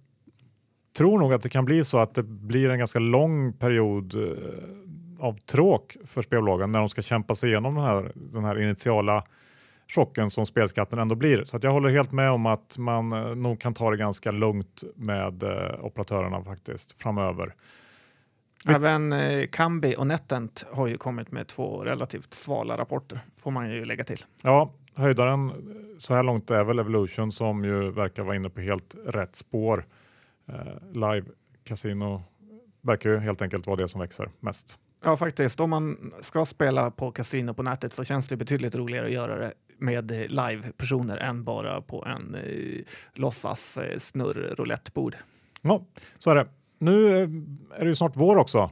[0.96, 5.24] tror nog att det kan bli så att det blir en ganska lång period eh,
[5.24, 9.24] av tråk för spelbolagen när de ska kämpa sig igenom den här, den här initiala
[9.94, 11.44] chocken som spelskatten ändå blir.
[11.44, 14.82] Så jag håller helt med om att man eh, nog kan ta det ganska lugnt
[14.94, 17.54] med eh, operatörerna faktiskt framöver.
[18.66, 23.70] Även eh, Kambi och Netent har ju kommit med två relativt svala rapporter, får man
[23.70, 24.24] ju lägga till.
[24.42, 25.54] Ja, höjdaren eh,
[25.98, 29.86] så här långt är väl Evolution som ju verkar vara inne på helt rätt spår.
[30.48, 31.26] Eh, live
[31.64, 32.22] Casino
[32.80, 34.78] verkar ju helt enkelt vara det som växer mest.
[35.04, 35.60] Ja, faktiskt.
[35.60, 39.36] Om man ska spela på kasino på nätet så känns det betydligt roligare att göra
[39.38, 42.84] det med eh, live-personer än bara på en eh,
[43.14, 45.16] låtsas eh, snurr roulettebord.
[45.62, 45.84] Ja,
[46.18, 46.46] så är det.
[46.78, 47.28] Nu eh,
[47.76, 48.70] är det ju snart vår också.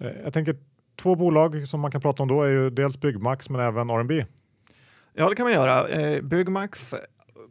[0.00, 0.56] Eh, Jag tänker
[0.96, 4.24] två bolag som man kan prata om då är ju dels Byggmax men även R&B.
[5.14, 5.88] Ja, det kan man göra.
[5.88, 6.94] Eh, Byggmax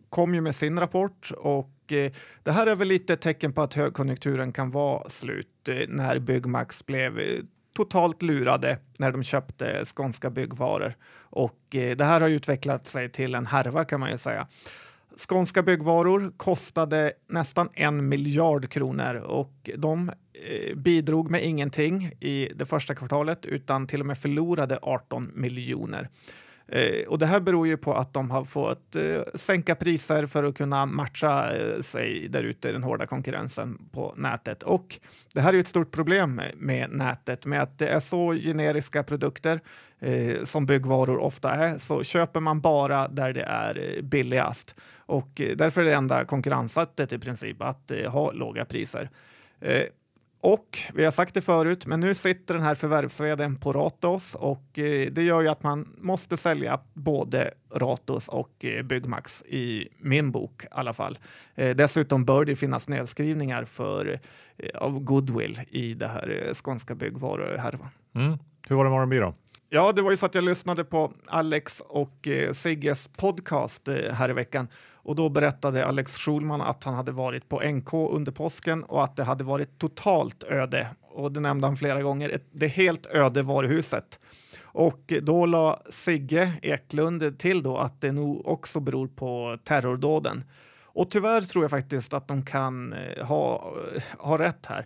[0.09, 2.11] kom ju med sin rapport och eh,
[2.43, 6.85] det här är väl lite tecken på att högkonjunkturen kan vara slut eh, när Byggmax
[6.85, 7.39] blev eh,
[7.75, 10.93] totalt lurade när de köpte Skånska Byggvaror.
[11.17, 14.47] Och eh, det här har utvecklat sig till en härva kan man ju säga.
[15.29, 22.65] Skånska Byggvaror kostade nästan en miljard kronor och de eh, bidrog med ingenting i det
[22.65, 26.09] första kvartalet utan till och med förlorade 18 miljoner.
[26.67, 30.43] Eh, och det här beror ju på att de har fått eh, sänka priser för
[30.43, 34.63] att kunna matcha eh, sig där ute i den hårda konkurrensen på nätet.
[34.63, 34.99] Och
[35.33, 38.33] det här är ju ett stort problem med, med nätet med att det är så
[38.33, 39.59] generiska produkter
[39.99, 44.75] eh, som byggvaror ofta är så köper man bara där det är eh, billigast.
[44.97, 49.09] Och eh, därför är det enda konkurrenssättet i princip att eh, ha låga priser.
[49.61, 49.83] Eh,
[50.45, 54.79] och vi har sagt det förut, men nu sitter den här förvärvsveden på Ratos och
[54.79, 60.31] eh, det gör ju att man måste sälja både Ratos och eh, Byggmax i min
[60.31, 61.19] bok i alla fall.
[61.55, 64.19] Eh, dessutom bör det finnas nedskrivningar för,
[64.73, 67.89] av goodwill i det här skånska byggvaruhärvan.
[68.15, 68.37] Mm.
[68.67, 69.33] Hur var det med R&B då?
[69.75, 74.13] Ja, det var ju så att jag lyssnade på Alex och eh, Sigges podcast eh,
[74.13, 78.31] här i veckan och då berättade Alex Schulman att han hade varit på NK under
[78.31, 80.87] påsken och att det hade varit totalt öde.
[81.01, 84.19] Och det nämnde han flera gånger, ett, det helt öde varuhuset.
[84.63, 90.43] Och då la Sigge Eklund till då att det nog också beror på terrordåden.
[90.83, 93.73] Och tyvärr tror jag faktiskt att de kan eh, ha,
[94.17, 94.85] ha rätt här.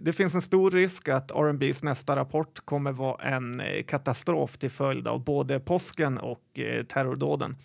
[0.00, 4.70] Det finns en stor risk att R&Bs nästa rapport kommer vara en eh, katastrof till
[4.70, 7.56] följd av både påsken och eh, terrordåden.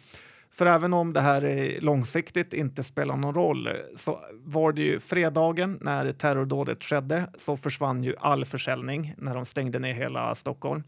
[0.51, 4.99] För även om det här eh, långsiktigt inte spelar någon roll så var det ju
[4.99, 10.83] fredagen när terrordådet skedde så försvann ju all försäljning när de stängde ner hela Stockholm.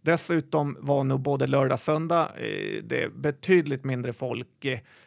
[0.00, 4.64] Dessutom var nog både lördag och söndag eh, det är betydligt mindre folk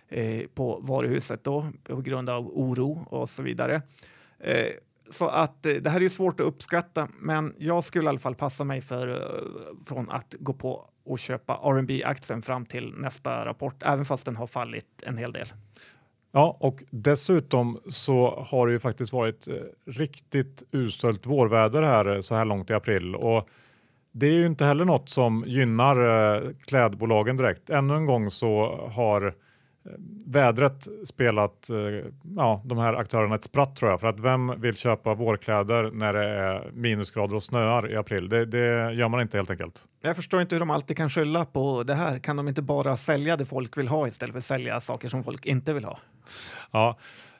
[0.07, 3.81] eh, på varuhuset då på grund av oro och så vidare.
[4.39, 4.67] Eh,
[5.09, 8.19] så att eh, det här är ju svårt att uppskatta, men jag skulle i alla
[8.19, 12.93] fall passa mig för, eh, från att gå på och köpa R&B aktien fram till
[12.97, 15.47] nästa rapport, även fast den har fallit en hel del.
[16.31, 19.53] Ja, och dessutom så har det ju faktiskt varit eh,
[19.85, 23.49] riktigt uselt vårväder här så här långt i april och
[24.11, 27.69] det är ju inte heller något som gynnar klädbolagen direkt.
[27.69, 29.33] Ännu en gång så har eh,
[30.25, 31.77] vädret spelat eh,
[32.35, 33.99] ja, de här aktörerna ett spratt tror jag.
[33.99, 38.29] För att vem vill köpa vårkläder när det är minusgrader och snöar i april?
[38.29, 39.85] Det, det gör man inte helt enkelt.
[40.01, 42.19] Jag förstår inte hur de alltid kan skylla på det här.
[42.19, 45.23] Kan de inte bara sälja det folk vill ha istället för att sälja saker som
[45.23, 45.99] folk inte vill ha?
[46.71, 46.97] Ja,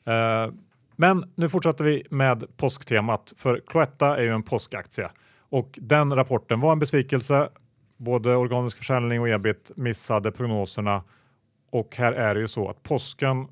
[0.10, 0.52] Eh,
[0.96, 5.10] men nu fortsätter vi med påsktemat, för Cloetta är ju en påskaktie
[5.50, 7.50] och den rapporten var en besvikelse.
[7.98, 11.04] Både organisk försäljning och ebit missade prognoserna
[11.70, 13.48] och här är det ju så att påsken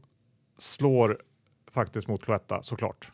[0.60, 1.18] slår
[1.72, 3.10] faktiskt mot Cloetta såklart.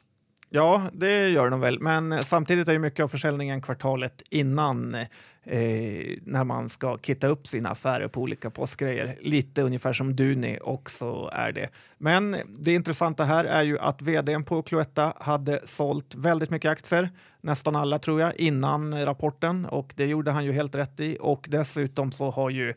[0.55, 6.17] Ja, det gör de väl, men samtidigt är ju mycket av försäljningen kvartalet innan eh,
[6.23, 9.17] när man ska kitta upp sina affärer på olika påskgrejer.
[9.21, 11.69] Lite ungefär som Duni också är det.
[11.97, 17.09] Men det intressanta här är ju att vdn på Cloetta hade sålt väldigt mycket aktier,
[17.41, 21.47] nästan alla tror jag, innan rapporten och det gjorde han ju helt rätt i och
[21.49, 22.73] dessutom så har ju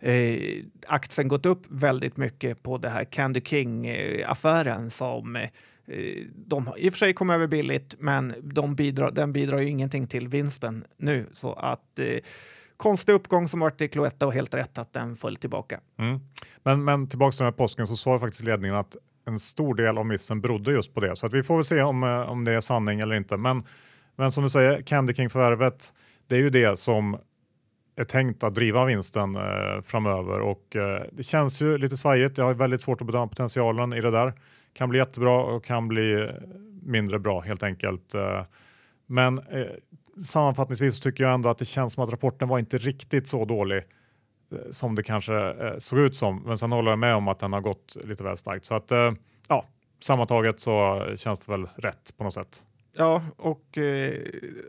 [0.00, 5.48] Eh, aktien gått upp väldigt mycket på det här Candy King-affären som eh,
[6.34, 10.06] de i och för sig kom över billigt, men de bidrar, den bidrar ju ingenting
[10.06, 11.26] till vinsten nu.
[11.32, 12.18] Så att eh,
[12.76, 15.80] konstig uppgång som varit i Cloetta och helt rätt att den föll tillbaka.
[15.98, 16.20] Mm.
[16.62, 19.98] Men, men tillbaka till den här påsken så sa faktiskt ledningen att en stor del
[19.98, 21.16] av missen berodde just på det.
[21.16, 23.36] Så att vi får väl se om, eh, om det är sanning eller inte.
[23.36, 23.62] Men,
[24.16, 25.92] men som du säger, Candy King-förvärvet,
[26.26, 27.18] det är ju det som
[27.98, 32.38] är tänkt att driva vinsten eh, framöver och eh, det känns ju lite svajigt.
[32.38, 34.32] Jag har väldigt svårt att bedöma potentialen i det där.
[34.72, 36.30] Kan bli jättebra och kan bli
[36.82, 38.14] mindre bra helt enkelt.
[38.14, 38.42] Eh,
[39.06, 39.66] men eh,
[40.24, 43.44] sammanfattningsvis så tycker jag ändå att det känns som att rapporten var inte riktigt så
[43.44, 43.78] dålig
[44.52, 46.42] eh, som det kanske eh, såg ut som.
[46.46, 48.90] Men sen håller jag med om att den har gått lite väl starkt så att
[48.90, 49.12] eh,
[49.48, 49.64] ja,
[50.00, 52.64] sammantaget så känns det väl rätt på något sätt.
[53.00, 54.18] Ja, och eh,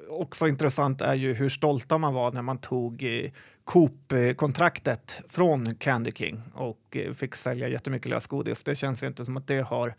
[0.10, 3.32] också intressant är ju hur stolta man var när man tog eh,
[3.64, 8.64] Coop-kontraktet från Candy King och eh, fick sälja jättemycket lösgodis.
[8.64, 9.94] Det känns ju inte som att det har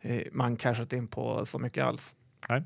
[0.00, 2.14] eh, man cashat in på så mycket alls.
[2.48, 2.62] Nej.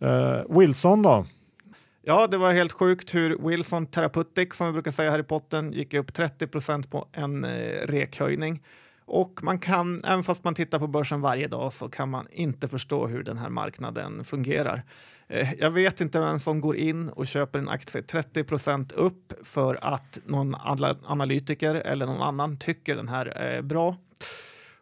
[0.00, 1.26] Eh, Wilson då?
[2.02, 5.72] Ja, det var helt sjukt hur Wilson Therapeutic, som vi brukar säga här i potten,
[5.72, 8.62] gick upp 30 procent på en eh, rekhöjning.
[9.12, 12.68] Och man kan, även fast man tittar på börsen varje dag så kan man inte
[12.68, 14.82] förstå hur den här marknaden fungerar.
[15.28, 19.32] Eh, jag vet inte vem som går in och köper en aktie 30 procent upp
[19.42, 20.54] för att någon
[21.04, 23.96] analytiker eller någon annan tycker den här är bra.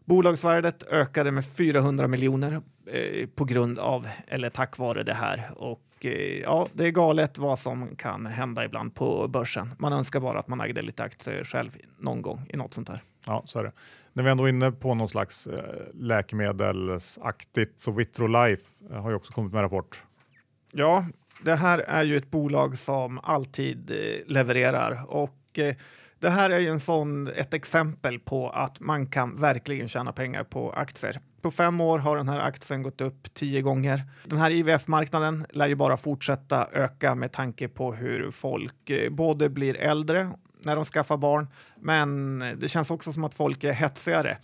[0.08, 5.50] Bolagsvärdet ökade med 400 miljoner eh, på grund av, eller tack vare det här.
[5.56, 9.74] Och eh, ja, det är galet vad som kan hända ibland på börsen.
[9.78, 13.00] Man önskar bara att man ägde lite aktier själv någon gång i något sånt här.
[13.26, 13.72] Ja, så är det.
[14.12, 15.54] När vi ändå är inne på någon slags eh,
[15.94, 20.02] läkemedelsaktigt så Vitrolife har ju också kommit med rapport.
[20.72, 21.06] Ja,
[21.44, 23.92] det här är ju ett bolag som alltid
[24.26, 25.58] levererar och
[26.20, 30.44] det här är ju en sån, ett exempel på att man kan verkligen tjäna pengar
[30.44, 31.20] på aktier.
[31.42, 34.02] På fem år har den här aktien gått upp tio gånger.
[34.24, 39.48] Den här IVF-marknaden lär ju bara fortsätta öka med tanke på hur folk eh, både
[39.48, 40.30] blir äldre
[40.64, 41.48] när de skaffar barn,
[41.80, 44.38] men det känns också som att folk är hetsigare.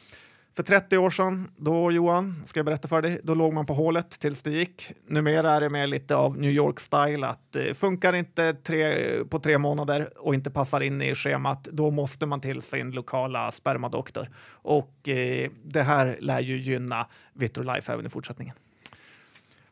[0.57, 3.75] För 30 år sedan, då Johan, ska jag berätta för dig, då låg man på
[3.75, 4.93] hålet tills det gick.
[5.07, 9.59] Numera är det mer lite av New York-style att eh, funkar inte tre, på tre
[9.59, 14.29] månader och inte passar in i schemat, då måste man till sin lokala spermadoktor.
[14.53, 18.55] Och eh, det här lär ju gynna Vitrolife även i fortsättningen.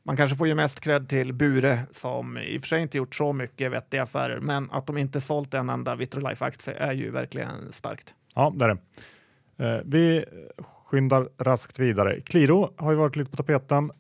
[0.03, 3.15] Man kanske får ju mest cred till Bure som i och för sig inte gjort
[3.15, 7.73] så mycket vettiga affärer, men att de inte sålt en enda Vitrolife-aktie är ju verkligen
[7.73, 8.15] starkt.
[8.35, 8.79] Ja, det är det.
[9.63, 10.25] Eh, vi
[10.59, 12.21] skyndar raskt vidare.
[12.21, 13.91] Qliro har ju varit lite på tapeten.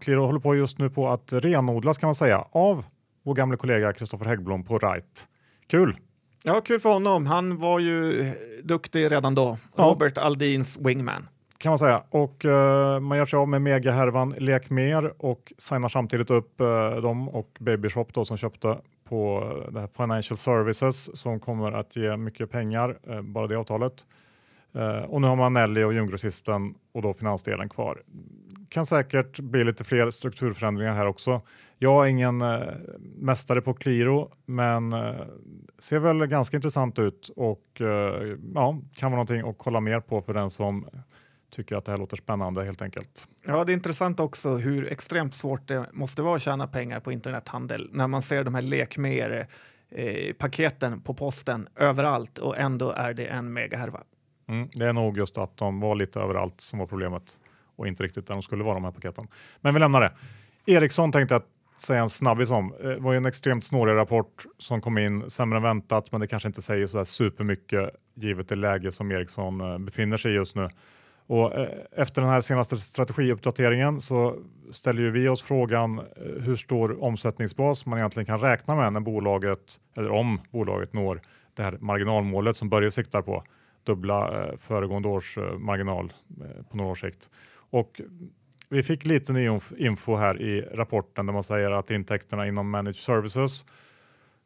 [0.00, 2.84] Qliro håller på just nu på att renodlas kan man säga av
[3.24, 5.28] vår gamla kollega Kristoffer Häggblom på Right.
[5.66, 5.96] Kul!
[6.44, 7.26] Ja, kul för honom.
[7.26, 8.32] Han var ju
[8.62, 9.58] duktig redan då.
[9.76, 9.84] Ja.
[9.84, 11.28] Robert Aldins wingman.
[11.58, 12.02] kan man säga.
[12.10, 17.02] Och uh, man gör sig av med megahärvan Lek Mer och signar samtidigt upp uh,
[17.02, 22.50] dem och Babyshop då som köpte på uh, Financial Services som kommer att ge mycket
[22.50, 24.04] pengar, bara det avtalet.
[24.74, 28.02] Eh, och nu har man Nelly och Ljunggrossisten och då finansdelen kvar.
[28.68, 31.42] Kan säkert bli lite fler strukturförändringar här också.
[31.78, 32.60] Jag är ingen eh,
[33.16, 35.14] mästare på Qliro, men eh,
[35.78, 37.66] ser väl ganska intressant ut och
[38.54, 40.86] ja, kan vara någonting att kolla mer på för den som
[41.50, 43.28] tycker att det här låter spännande helt enkelt.
[43.46, 47.12] Ja, det är intressant också hur extremt svårt det måste vara att tjäna pengar på
[47.12, 49.46] internethandel när man ser de här lekmer
[49.90, 54.00] eh, paketen på posten överallt och ändå är det en megahärva.
[54.50, 57.38] Mm, det är nog just att de var lite överallt som var problemet
[57.76, 59.28] och inte riktigt där de skulle vara de här paketen.
[59.60, 60.12] Men vi lämnar det.
[60.72, 61.42] Ericsson tänkte jag
[61.78, 62.74] säga en snabbis om.
[62.80, 66.20] Eh, det var ju en extremt snårig rapport som kom in sämre än väntat, men
[66.20, 70.32] det kanske inte säger så här supermycket givet det läge som Ericsson eh, befinner sig
[70.32, 70.68] i just nu.
[71.26, 74.36] Och eh, efter den här senaste strategiuppdateringen så
[74.70, 76.00] ställer ju vi oss frågan
[76.40, 81.20] hur stor omsättningsbas man egentligen kan räkna med när bolaget, eller om bolaget når
[81.54, 83.44] det här marginalmålet som Börje siktar på
[83.90, 87.30] dubbla eh, föregående års eh, marginal eh, på några års sikt.
[87.70, 88.00] Och
[88.68, 92.96] vi fick lite ny info här i rapporten där man säger att intäkterna inom managed
[92.96, 93.64] services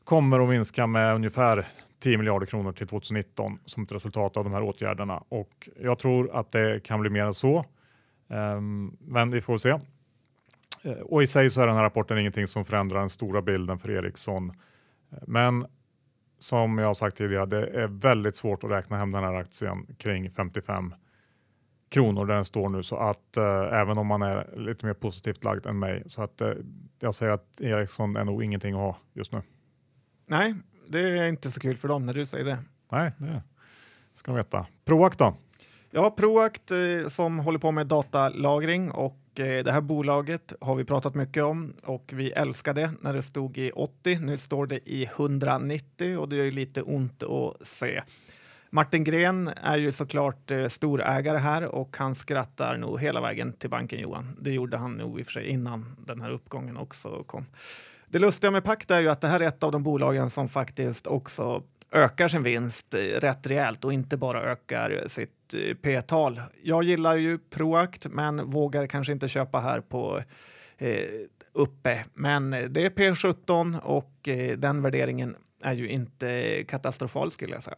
[0.04, 1.66] kommer att minska med ungefär
[1.98, 5.22] 10 miljarder kronor till 2019 som ett resultat av de här åtgärderna.
[5.28, 7.64] Och jag tror att det kan bli mer än så.
[8.28, 9.78] Ehm, men vi får se.
[10.82, 13.78] Eh, och i sig så är den här rapporten ingenting som förändrar den stora bilden
[13.78, 14.52] för Ericsson.
[15.26, 15.66] Men
[16.44, 19.86] som jag har sagt tidigare, det är väldigt svårt att räkna hem den här aktien
[19.98, 20.94] kring 55
[21.88, 22.82] kronor där den står nu.
[22.82, 26.40] Så att eh, även om man är lite mer positivt lagd än mig så att
[26.40, 26.52] eh,
[27.00, 29.42] jag säger att Ericsson är nog ingenting att ha just nu.
[30.26, 30.54] Nej,
[30.88, 32.58] det är inte så kul för dem när du säger det.
[32.92, 33.42] Nej, det
[34.14, 34.66] ska man veta.
[34.84, 35.36] Proact då?
[35.90, 40.84] Ja, Proact eh, som håller på med datalagring och eh, det här bolaget har vi
[40.84, 44.18] pratat mycket om och vi älskade det när det stod i 80.
[44.18, 48.02] Nu står det i 190 och det är ju lite ont att se.
[48.70, 53.70] Martin Gren är ju såklart eh, storägare här och han skrattar nog hela vägen till
[53.70, 54.36] banken Johan.
[54.40, 57.46] Det gjorde han nog i och för sig innan den här uppgången också kom.
[58.08, 60.48] Det lustiga med Pacta är ju att det här är ett av de bolagen som
[60.48, 61.62] faktiskt också
[61.92, 65.43] ökar sin vinst eh, rätt rejält och inte bara ökar sitt
[65.82, 66.40] P-tal.
[66.62, 70.22] Jag gillar ju Proact men vågar kanske inte köpa här på
[70.78, 70.98] eh,
[71.52, 72.04] uppe.
[72.14, 77.62] Men eh, det är P17 och eh, den värderingen är ju inte katastrofal skulle jag
[77.62, 77.76] säga.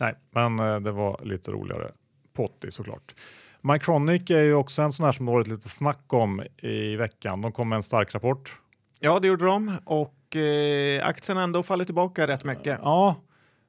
[0.00, 1.92] Nej, men eh, det var lite roligare
[2.38, 3.14] 80 såklart.
[3.60, 7.40] Mycronic är ju också en sån här som det varit lite snack om i veckan.
[7.40, 8.60] De kom med en stark rapport.
[9.00, 12.78] Ja, det gjorde de och eh, aktien har ändå fallit tillbaka rätt mycket.
[12.82, 13.14] Ja,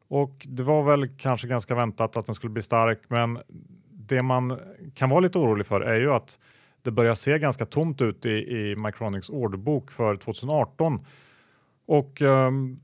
[0.07, 3.39] och det var väl kanske ganska väntat att den skulle bli stark, men
[3.91, 4.59] det man
[4.93, 6.39] kan vara lite orolig för är ju att
[6.81, 11.05] det börjar se ganska tomt ut i, i Micronics orderbok för 2018.
[11.85, 12.79] Och um,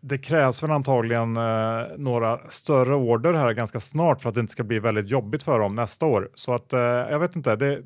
[0.00, 4.52] det krävs väl antagligen eh, några större order här ganska snart för att det inte
[4.52, 6.30] ska bli väldigt jobbigt för dem nästa år.
[6.34, 7.82] Så att eh, jag vet inte, det,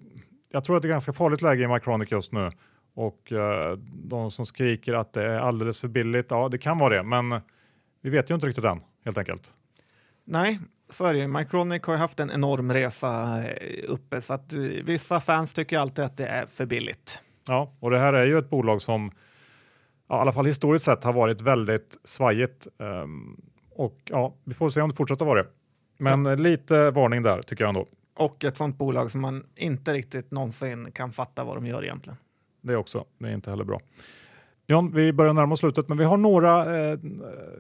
[0.50, 2.50] jag tror att det är ganska farligt läge i Mycronic just nu.
[2.94, 6.96] Och eh, de som skriker att det är alldeles för billigt, ja det kan vara
[6.96, 7.40] det, men
[8.04, 9.52] vi vet ju inte riktigt än helt enkelt.
[10.24, 11.28] Nej, så är det ju.
[11.28, 15.78] Mycronic har ju haft en enorm resa eh, uppe så att eh, vissa fans tycker
[15.78, 17.20] alltid att det är för billigt.
[17.46, 19.10] Ja, och det här är ju ett bolag som
[20.08, 22.66] ja, i alla fall historiskt sett har varit väldigt svajigt.
[22.78, 23.40] Ehm,
[23.70, 25.48] och ja, vi får se om det fortsätter vara det.
[25.98, 27.88] Men eh, lite varning där tycker jag ändå.
[28.16, 32.18] Och ett sånt bolag som man inte riktigt någonsin kan fatta vad de gör egentligen.
[32.60, 33.04] Det också.
[33.18, 33.80] Det är inte heller bra.
[34.66, 36.98] John, vi börjar närma oss slutet, men vi har några eh,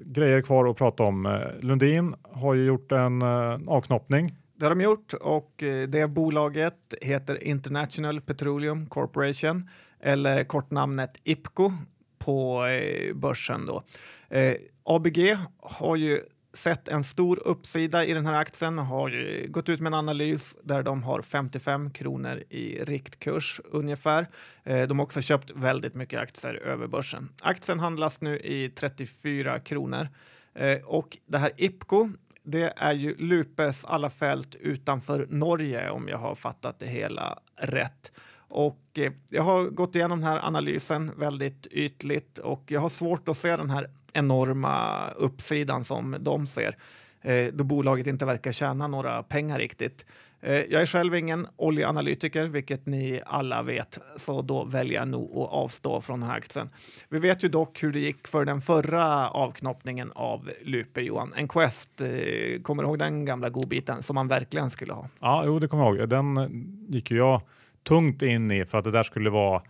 [0.04, 1.26] grejer kvar att prata om.
[1.26, 4.34] Eh, Lundin har ju gjort en eh, avknoppning.
[4.58, 9.68] Det har de gjort och eh, det bolaget heter International Petroleum Corporation
[10.00, 11.72] eller kortnamnet IPCO
[12.18, 13.66] på eh, börsen.
[13.66, 13.82] Då.
[14.28, 16.20] Eh, ABG har ju
[16.54, 20.56] sett en stor uppsida i den här aktien har ju gått ut med en analys
[20.62, 24.26] där de har 55 kronor i riktkurs ungefär.
[24.64, 27.28] Eh, de har också köpt väldigt mycket aktier över börsen.
[27.42, 30.08] Aktien handlas nu i 34 kronor
[30.54, 32.08] eh, och det här IPCO
[32.44, 38.12] det är ju Lupes alla fält utanför Norge om jag har fattat det hela rätt.
[38.36, 43.28] Och eh, jag har gått igenom den här analysen väldigt ytligt och jag har svårt
[43.28, 46.76] att se den här enorma uppsidan som de ser
[47.22, 50.06] eh, då bolaget inte verkar tjäna några pengar riktigt.
[50.46, 55.30] Eh, jag är själv ingen oljeanalytiker, vilket ni alla vet, så då väljer jag nog
[55.30, 56.68] att avstå från den här aktien.
[57.08, 61.32] Vi vet ju dock hur det gick för den förra avknoppningen av Lupe, Johan.
[61.36, 65.08] En Quest, eh, kommer du ihåg den gamla godbiten som man verkligen skulle ha?
[65.20, 66.08] Ja, jo, det kommer jag ihåg.
[66.08, 67.42] Den gick ju jag
[67.82, 69.62] tungt in i för att det där skulle vara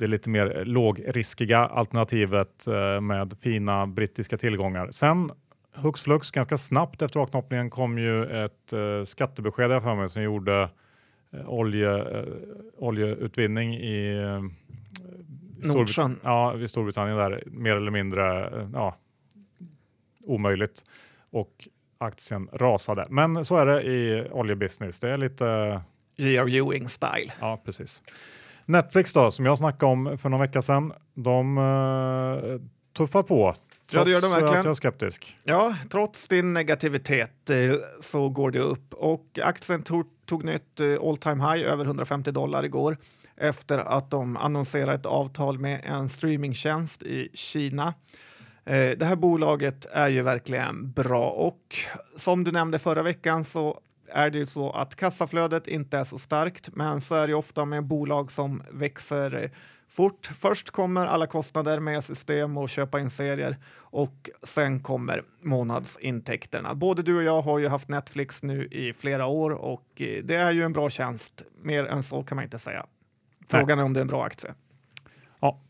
[0.00, 4.90] det lite mer lågriskiga alternativet eh, med fina brittiska tillgångar.
[4.90, 5.30] Sen
[5.74, 10.68] hux flux ganska snabbt efter avknoppningen kom ju ett eh, skattebesked för mig som gjorde
[11.32, 12.24] eh, olje, eh,
[12.78, 14.42] oljeutvinning i eh,
[15.62, 16.16] Storbrit- Nordsjön.
[16.22, 18.96] Ja, i Storbritannien där mer eller mindre eh, ja,
[20.24, 20.84] omöjligt
[21.30, 23.06] och aktien rasade.
[23.10, 25.00] Men så är det i oljebusiness.
[25.00, 25.80] Det är lite
[26.16, 26.48] J.R.
[26.48, 27.32] Ewing style.
[27.40, 28.02] Ja, precis.
[28.70, 32.60] Netflix då, som jag snackade om för någon vecka sedan, de uh,
[32.96, 33.54] tuffar på.
[33.92, 34.58] Ja, det gör de trots verkligen.
[34.58, 35.36] att jag är skeptisk.
[35.44, 37.56] Ja, trots din negativitet eh,
[38.00, 42.32] så går det upp och aktien tog, tog nytt eh, all time high över 150
[42.32, 42.96] dollar igår
[43.36, 47.94] efter att de annonserade ett avtal med en streamingtjänst i Kina.
[48.64, 51.76] Eh, det här bolaget är ju verkligen bra och
[52.16, 53.80] som du nämnde förra veckan så
[54.12, 57.34] är det ju så att kassaflödet inte är så starkt, men så är det ju
[57.34, 59.50] ofta med bolag som växer
[59.88, 60.26] fort.
[60.26, 66.74] Först kommer alla kostnader med system och köpa in serier och sen kommer månadsintäkterna.
[66.74, 70.34] Både du och jag har ju haft Netflix nu i flera år och eh, det
[70.34, 71.44] är ju en bra tjänst.
[71.62, 72.86] Mer än så kan man inte säga.
[73.48, 74.54] Frågan är om det är en bra aktie.
[75.40, 75.60] Ja,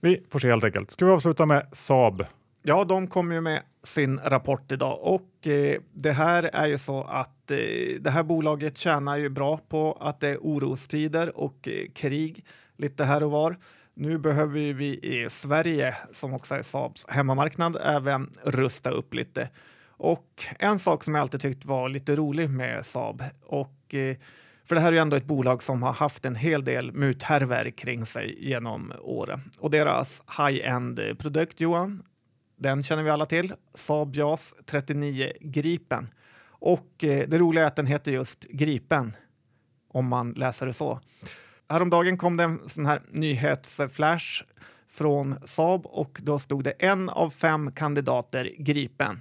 [0.00, 0.90] vi får se helt enkelt.
[0.90, 2.24] Ska vi avsluta med Saab?
[2.64, 7.04] Ja, de kom ju med sin rapport idag och eh, det här är ju så
[7.04, 7.56] att eh,
[8.00, 12.44] det här bolaget tjänar ju bra på att det är orostider och eh, krig
[12.76, 13.56] lite här och var.
[13.94, 19.48] Nu behöver vi i Sverige, som också är Saabs hemmamarknad, även rusta upp lite.
[19.86, 24.16] Och en sak som jag alltid tyckt var lite rolig med Saab och eh,
[24.64, 27.70] för det här är ju ändå ett bolag som har haft en hel del muthärvor
[27.70, 29.40] kring sig genom åren.
[29.58, 32.02] Och deras high-end produkt, Johan,
[32.62, 33.54] den känner vi alla till.
[33.74, 36.08] Saab JAS 39 Gripen.
[36.44, 39.16] Och eh, det roliga är att den heter just Gripen,
[39.88, 41.00] om man läser det så.
[41.68, 44.44] Häromdagen kom det en sån här nyhetsflash
[44.88, 49.20] från Saab och då stod det en av fem kandidater gripen.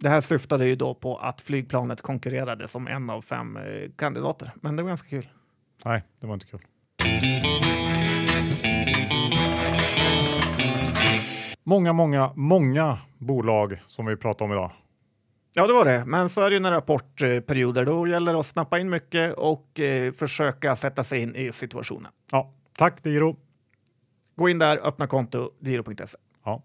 [0.00, 4.52] Det här syftade ju då på att flygplanet konkurrerade som en av fem eh, kandidater,
[4.54, 5.28] men det var ganska kul.
[5.84, 6.60] Nej, det var inte kul.
[11.64, 14.70] Många, många, många bolag som vi pratar om idag.
[15.54, 16.04] Ja, det var det.
[16.04, 17.84] Men så är det ju några rapportperioder.
[17.84, 22.12] Då gäller det att snappa in mycket och eh, försöka sätta sig in i situationen.
[22.30, 23.36] Ja, tack Diro.
[24.36, 26.18] Gå in där, öppna konto, giro.se.
[26.44, 26.62] Ja.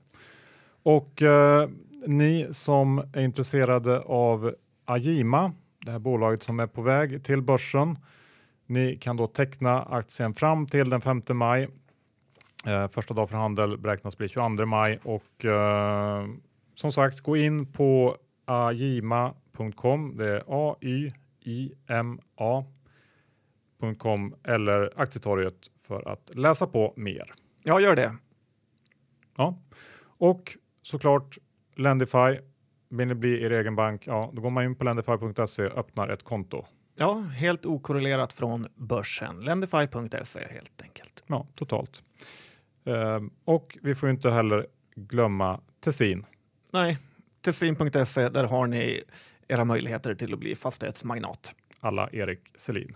[0.83, 1.69] Och eh,
[2.07, 5.51] ni som är intresserade av Agima,
[5.85, 7.97] det här bolaget som är på väg till börsen.
[8.65, 11.67] Ni kan då teckna aktien fram till den 5 maj.
[12.65, 16.25] Eh, första dag för handel beräknas bli 22 maj och eh,
[16.75, 20.17] som sagt gå in på agima.com.
[20.17, 21.15] Det är A-Y-I-M-A.com
[24.43, 27.33] eller Aktietorget för att läsa på mer.
[27.63, 28.15] Ja, gör det.
[29.37, 29.57] Ja,
[30.01, 31.37] och såklart
[31.75, 32.39] Lendify.
[32.89, 34.07] Vill ni bli er egen bank?
[34.07, 36.65] Ja, då går man in på lendify.se och öppnar ett konto.
[36.95, 39.41] Ja, helt okorrelerat från börsen.
[39.41, 41.23] Lendify.se helt enkelt.
[41.27, 42.03] Ja, totalt.
[42.85, 46.25] Ehm, och vi får inte heller glömma Tessin.
[46.73, 46.97] Nej,
[47.41, 49.03] tessin.se, där har ni
[49.47, 51.55] era möjligheter till att bli fastighetsmagnat.
[51.79, 52.95] Alla Erik Selin.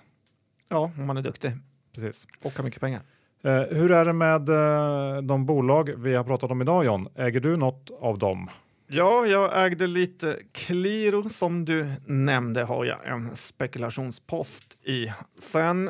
[0.69, 1.51] Ja, om man är duktig
[1.95, 2.27] Precis.
[2.43, 3.01] och har mycket pengar.
[3.43, 7.07] Eh, hur är det med eh, de bolag vi har pratat om idag John?
[7.15, 8.49] Äger du något av dem?
[8.87, 15.11] Ja, jag ägde lite Qliro som du nämnde har jag en spekulationspost i.
[15.39, 15.89] Sen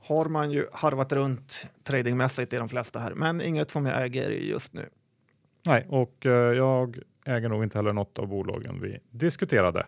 [0.00, 4.30] har man ju harvat runt tradingmässigt i de flesta här, men inget som jag äger
[4.30, 4.88] just nu.
[5.66, 9.86] Nej, och eh, jag äger nog inte heller något av bolagen vi diskuterade.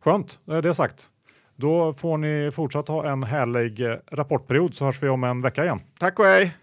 [0.00, 1.10] Skönt, är det sagt.
[1.56, 5.64] Då får ni fortsatt ha en härlig eh, rapportperiod så hörs vi om en vecka
[5.64, 5.80] igen.
[5.98, 6.56] Tack och hej!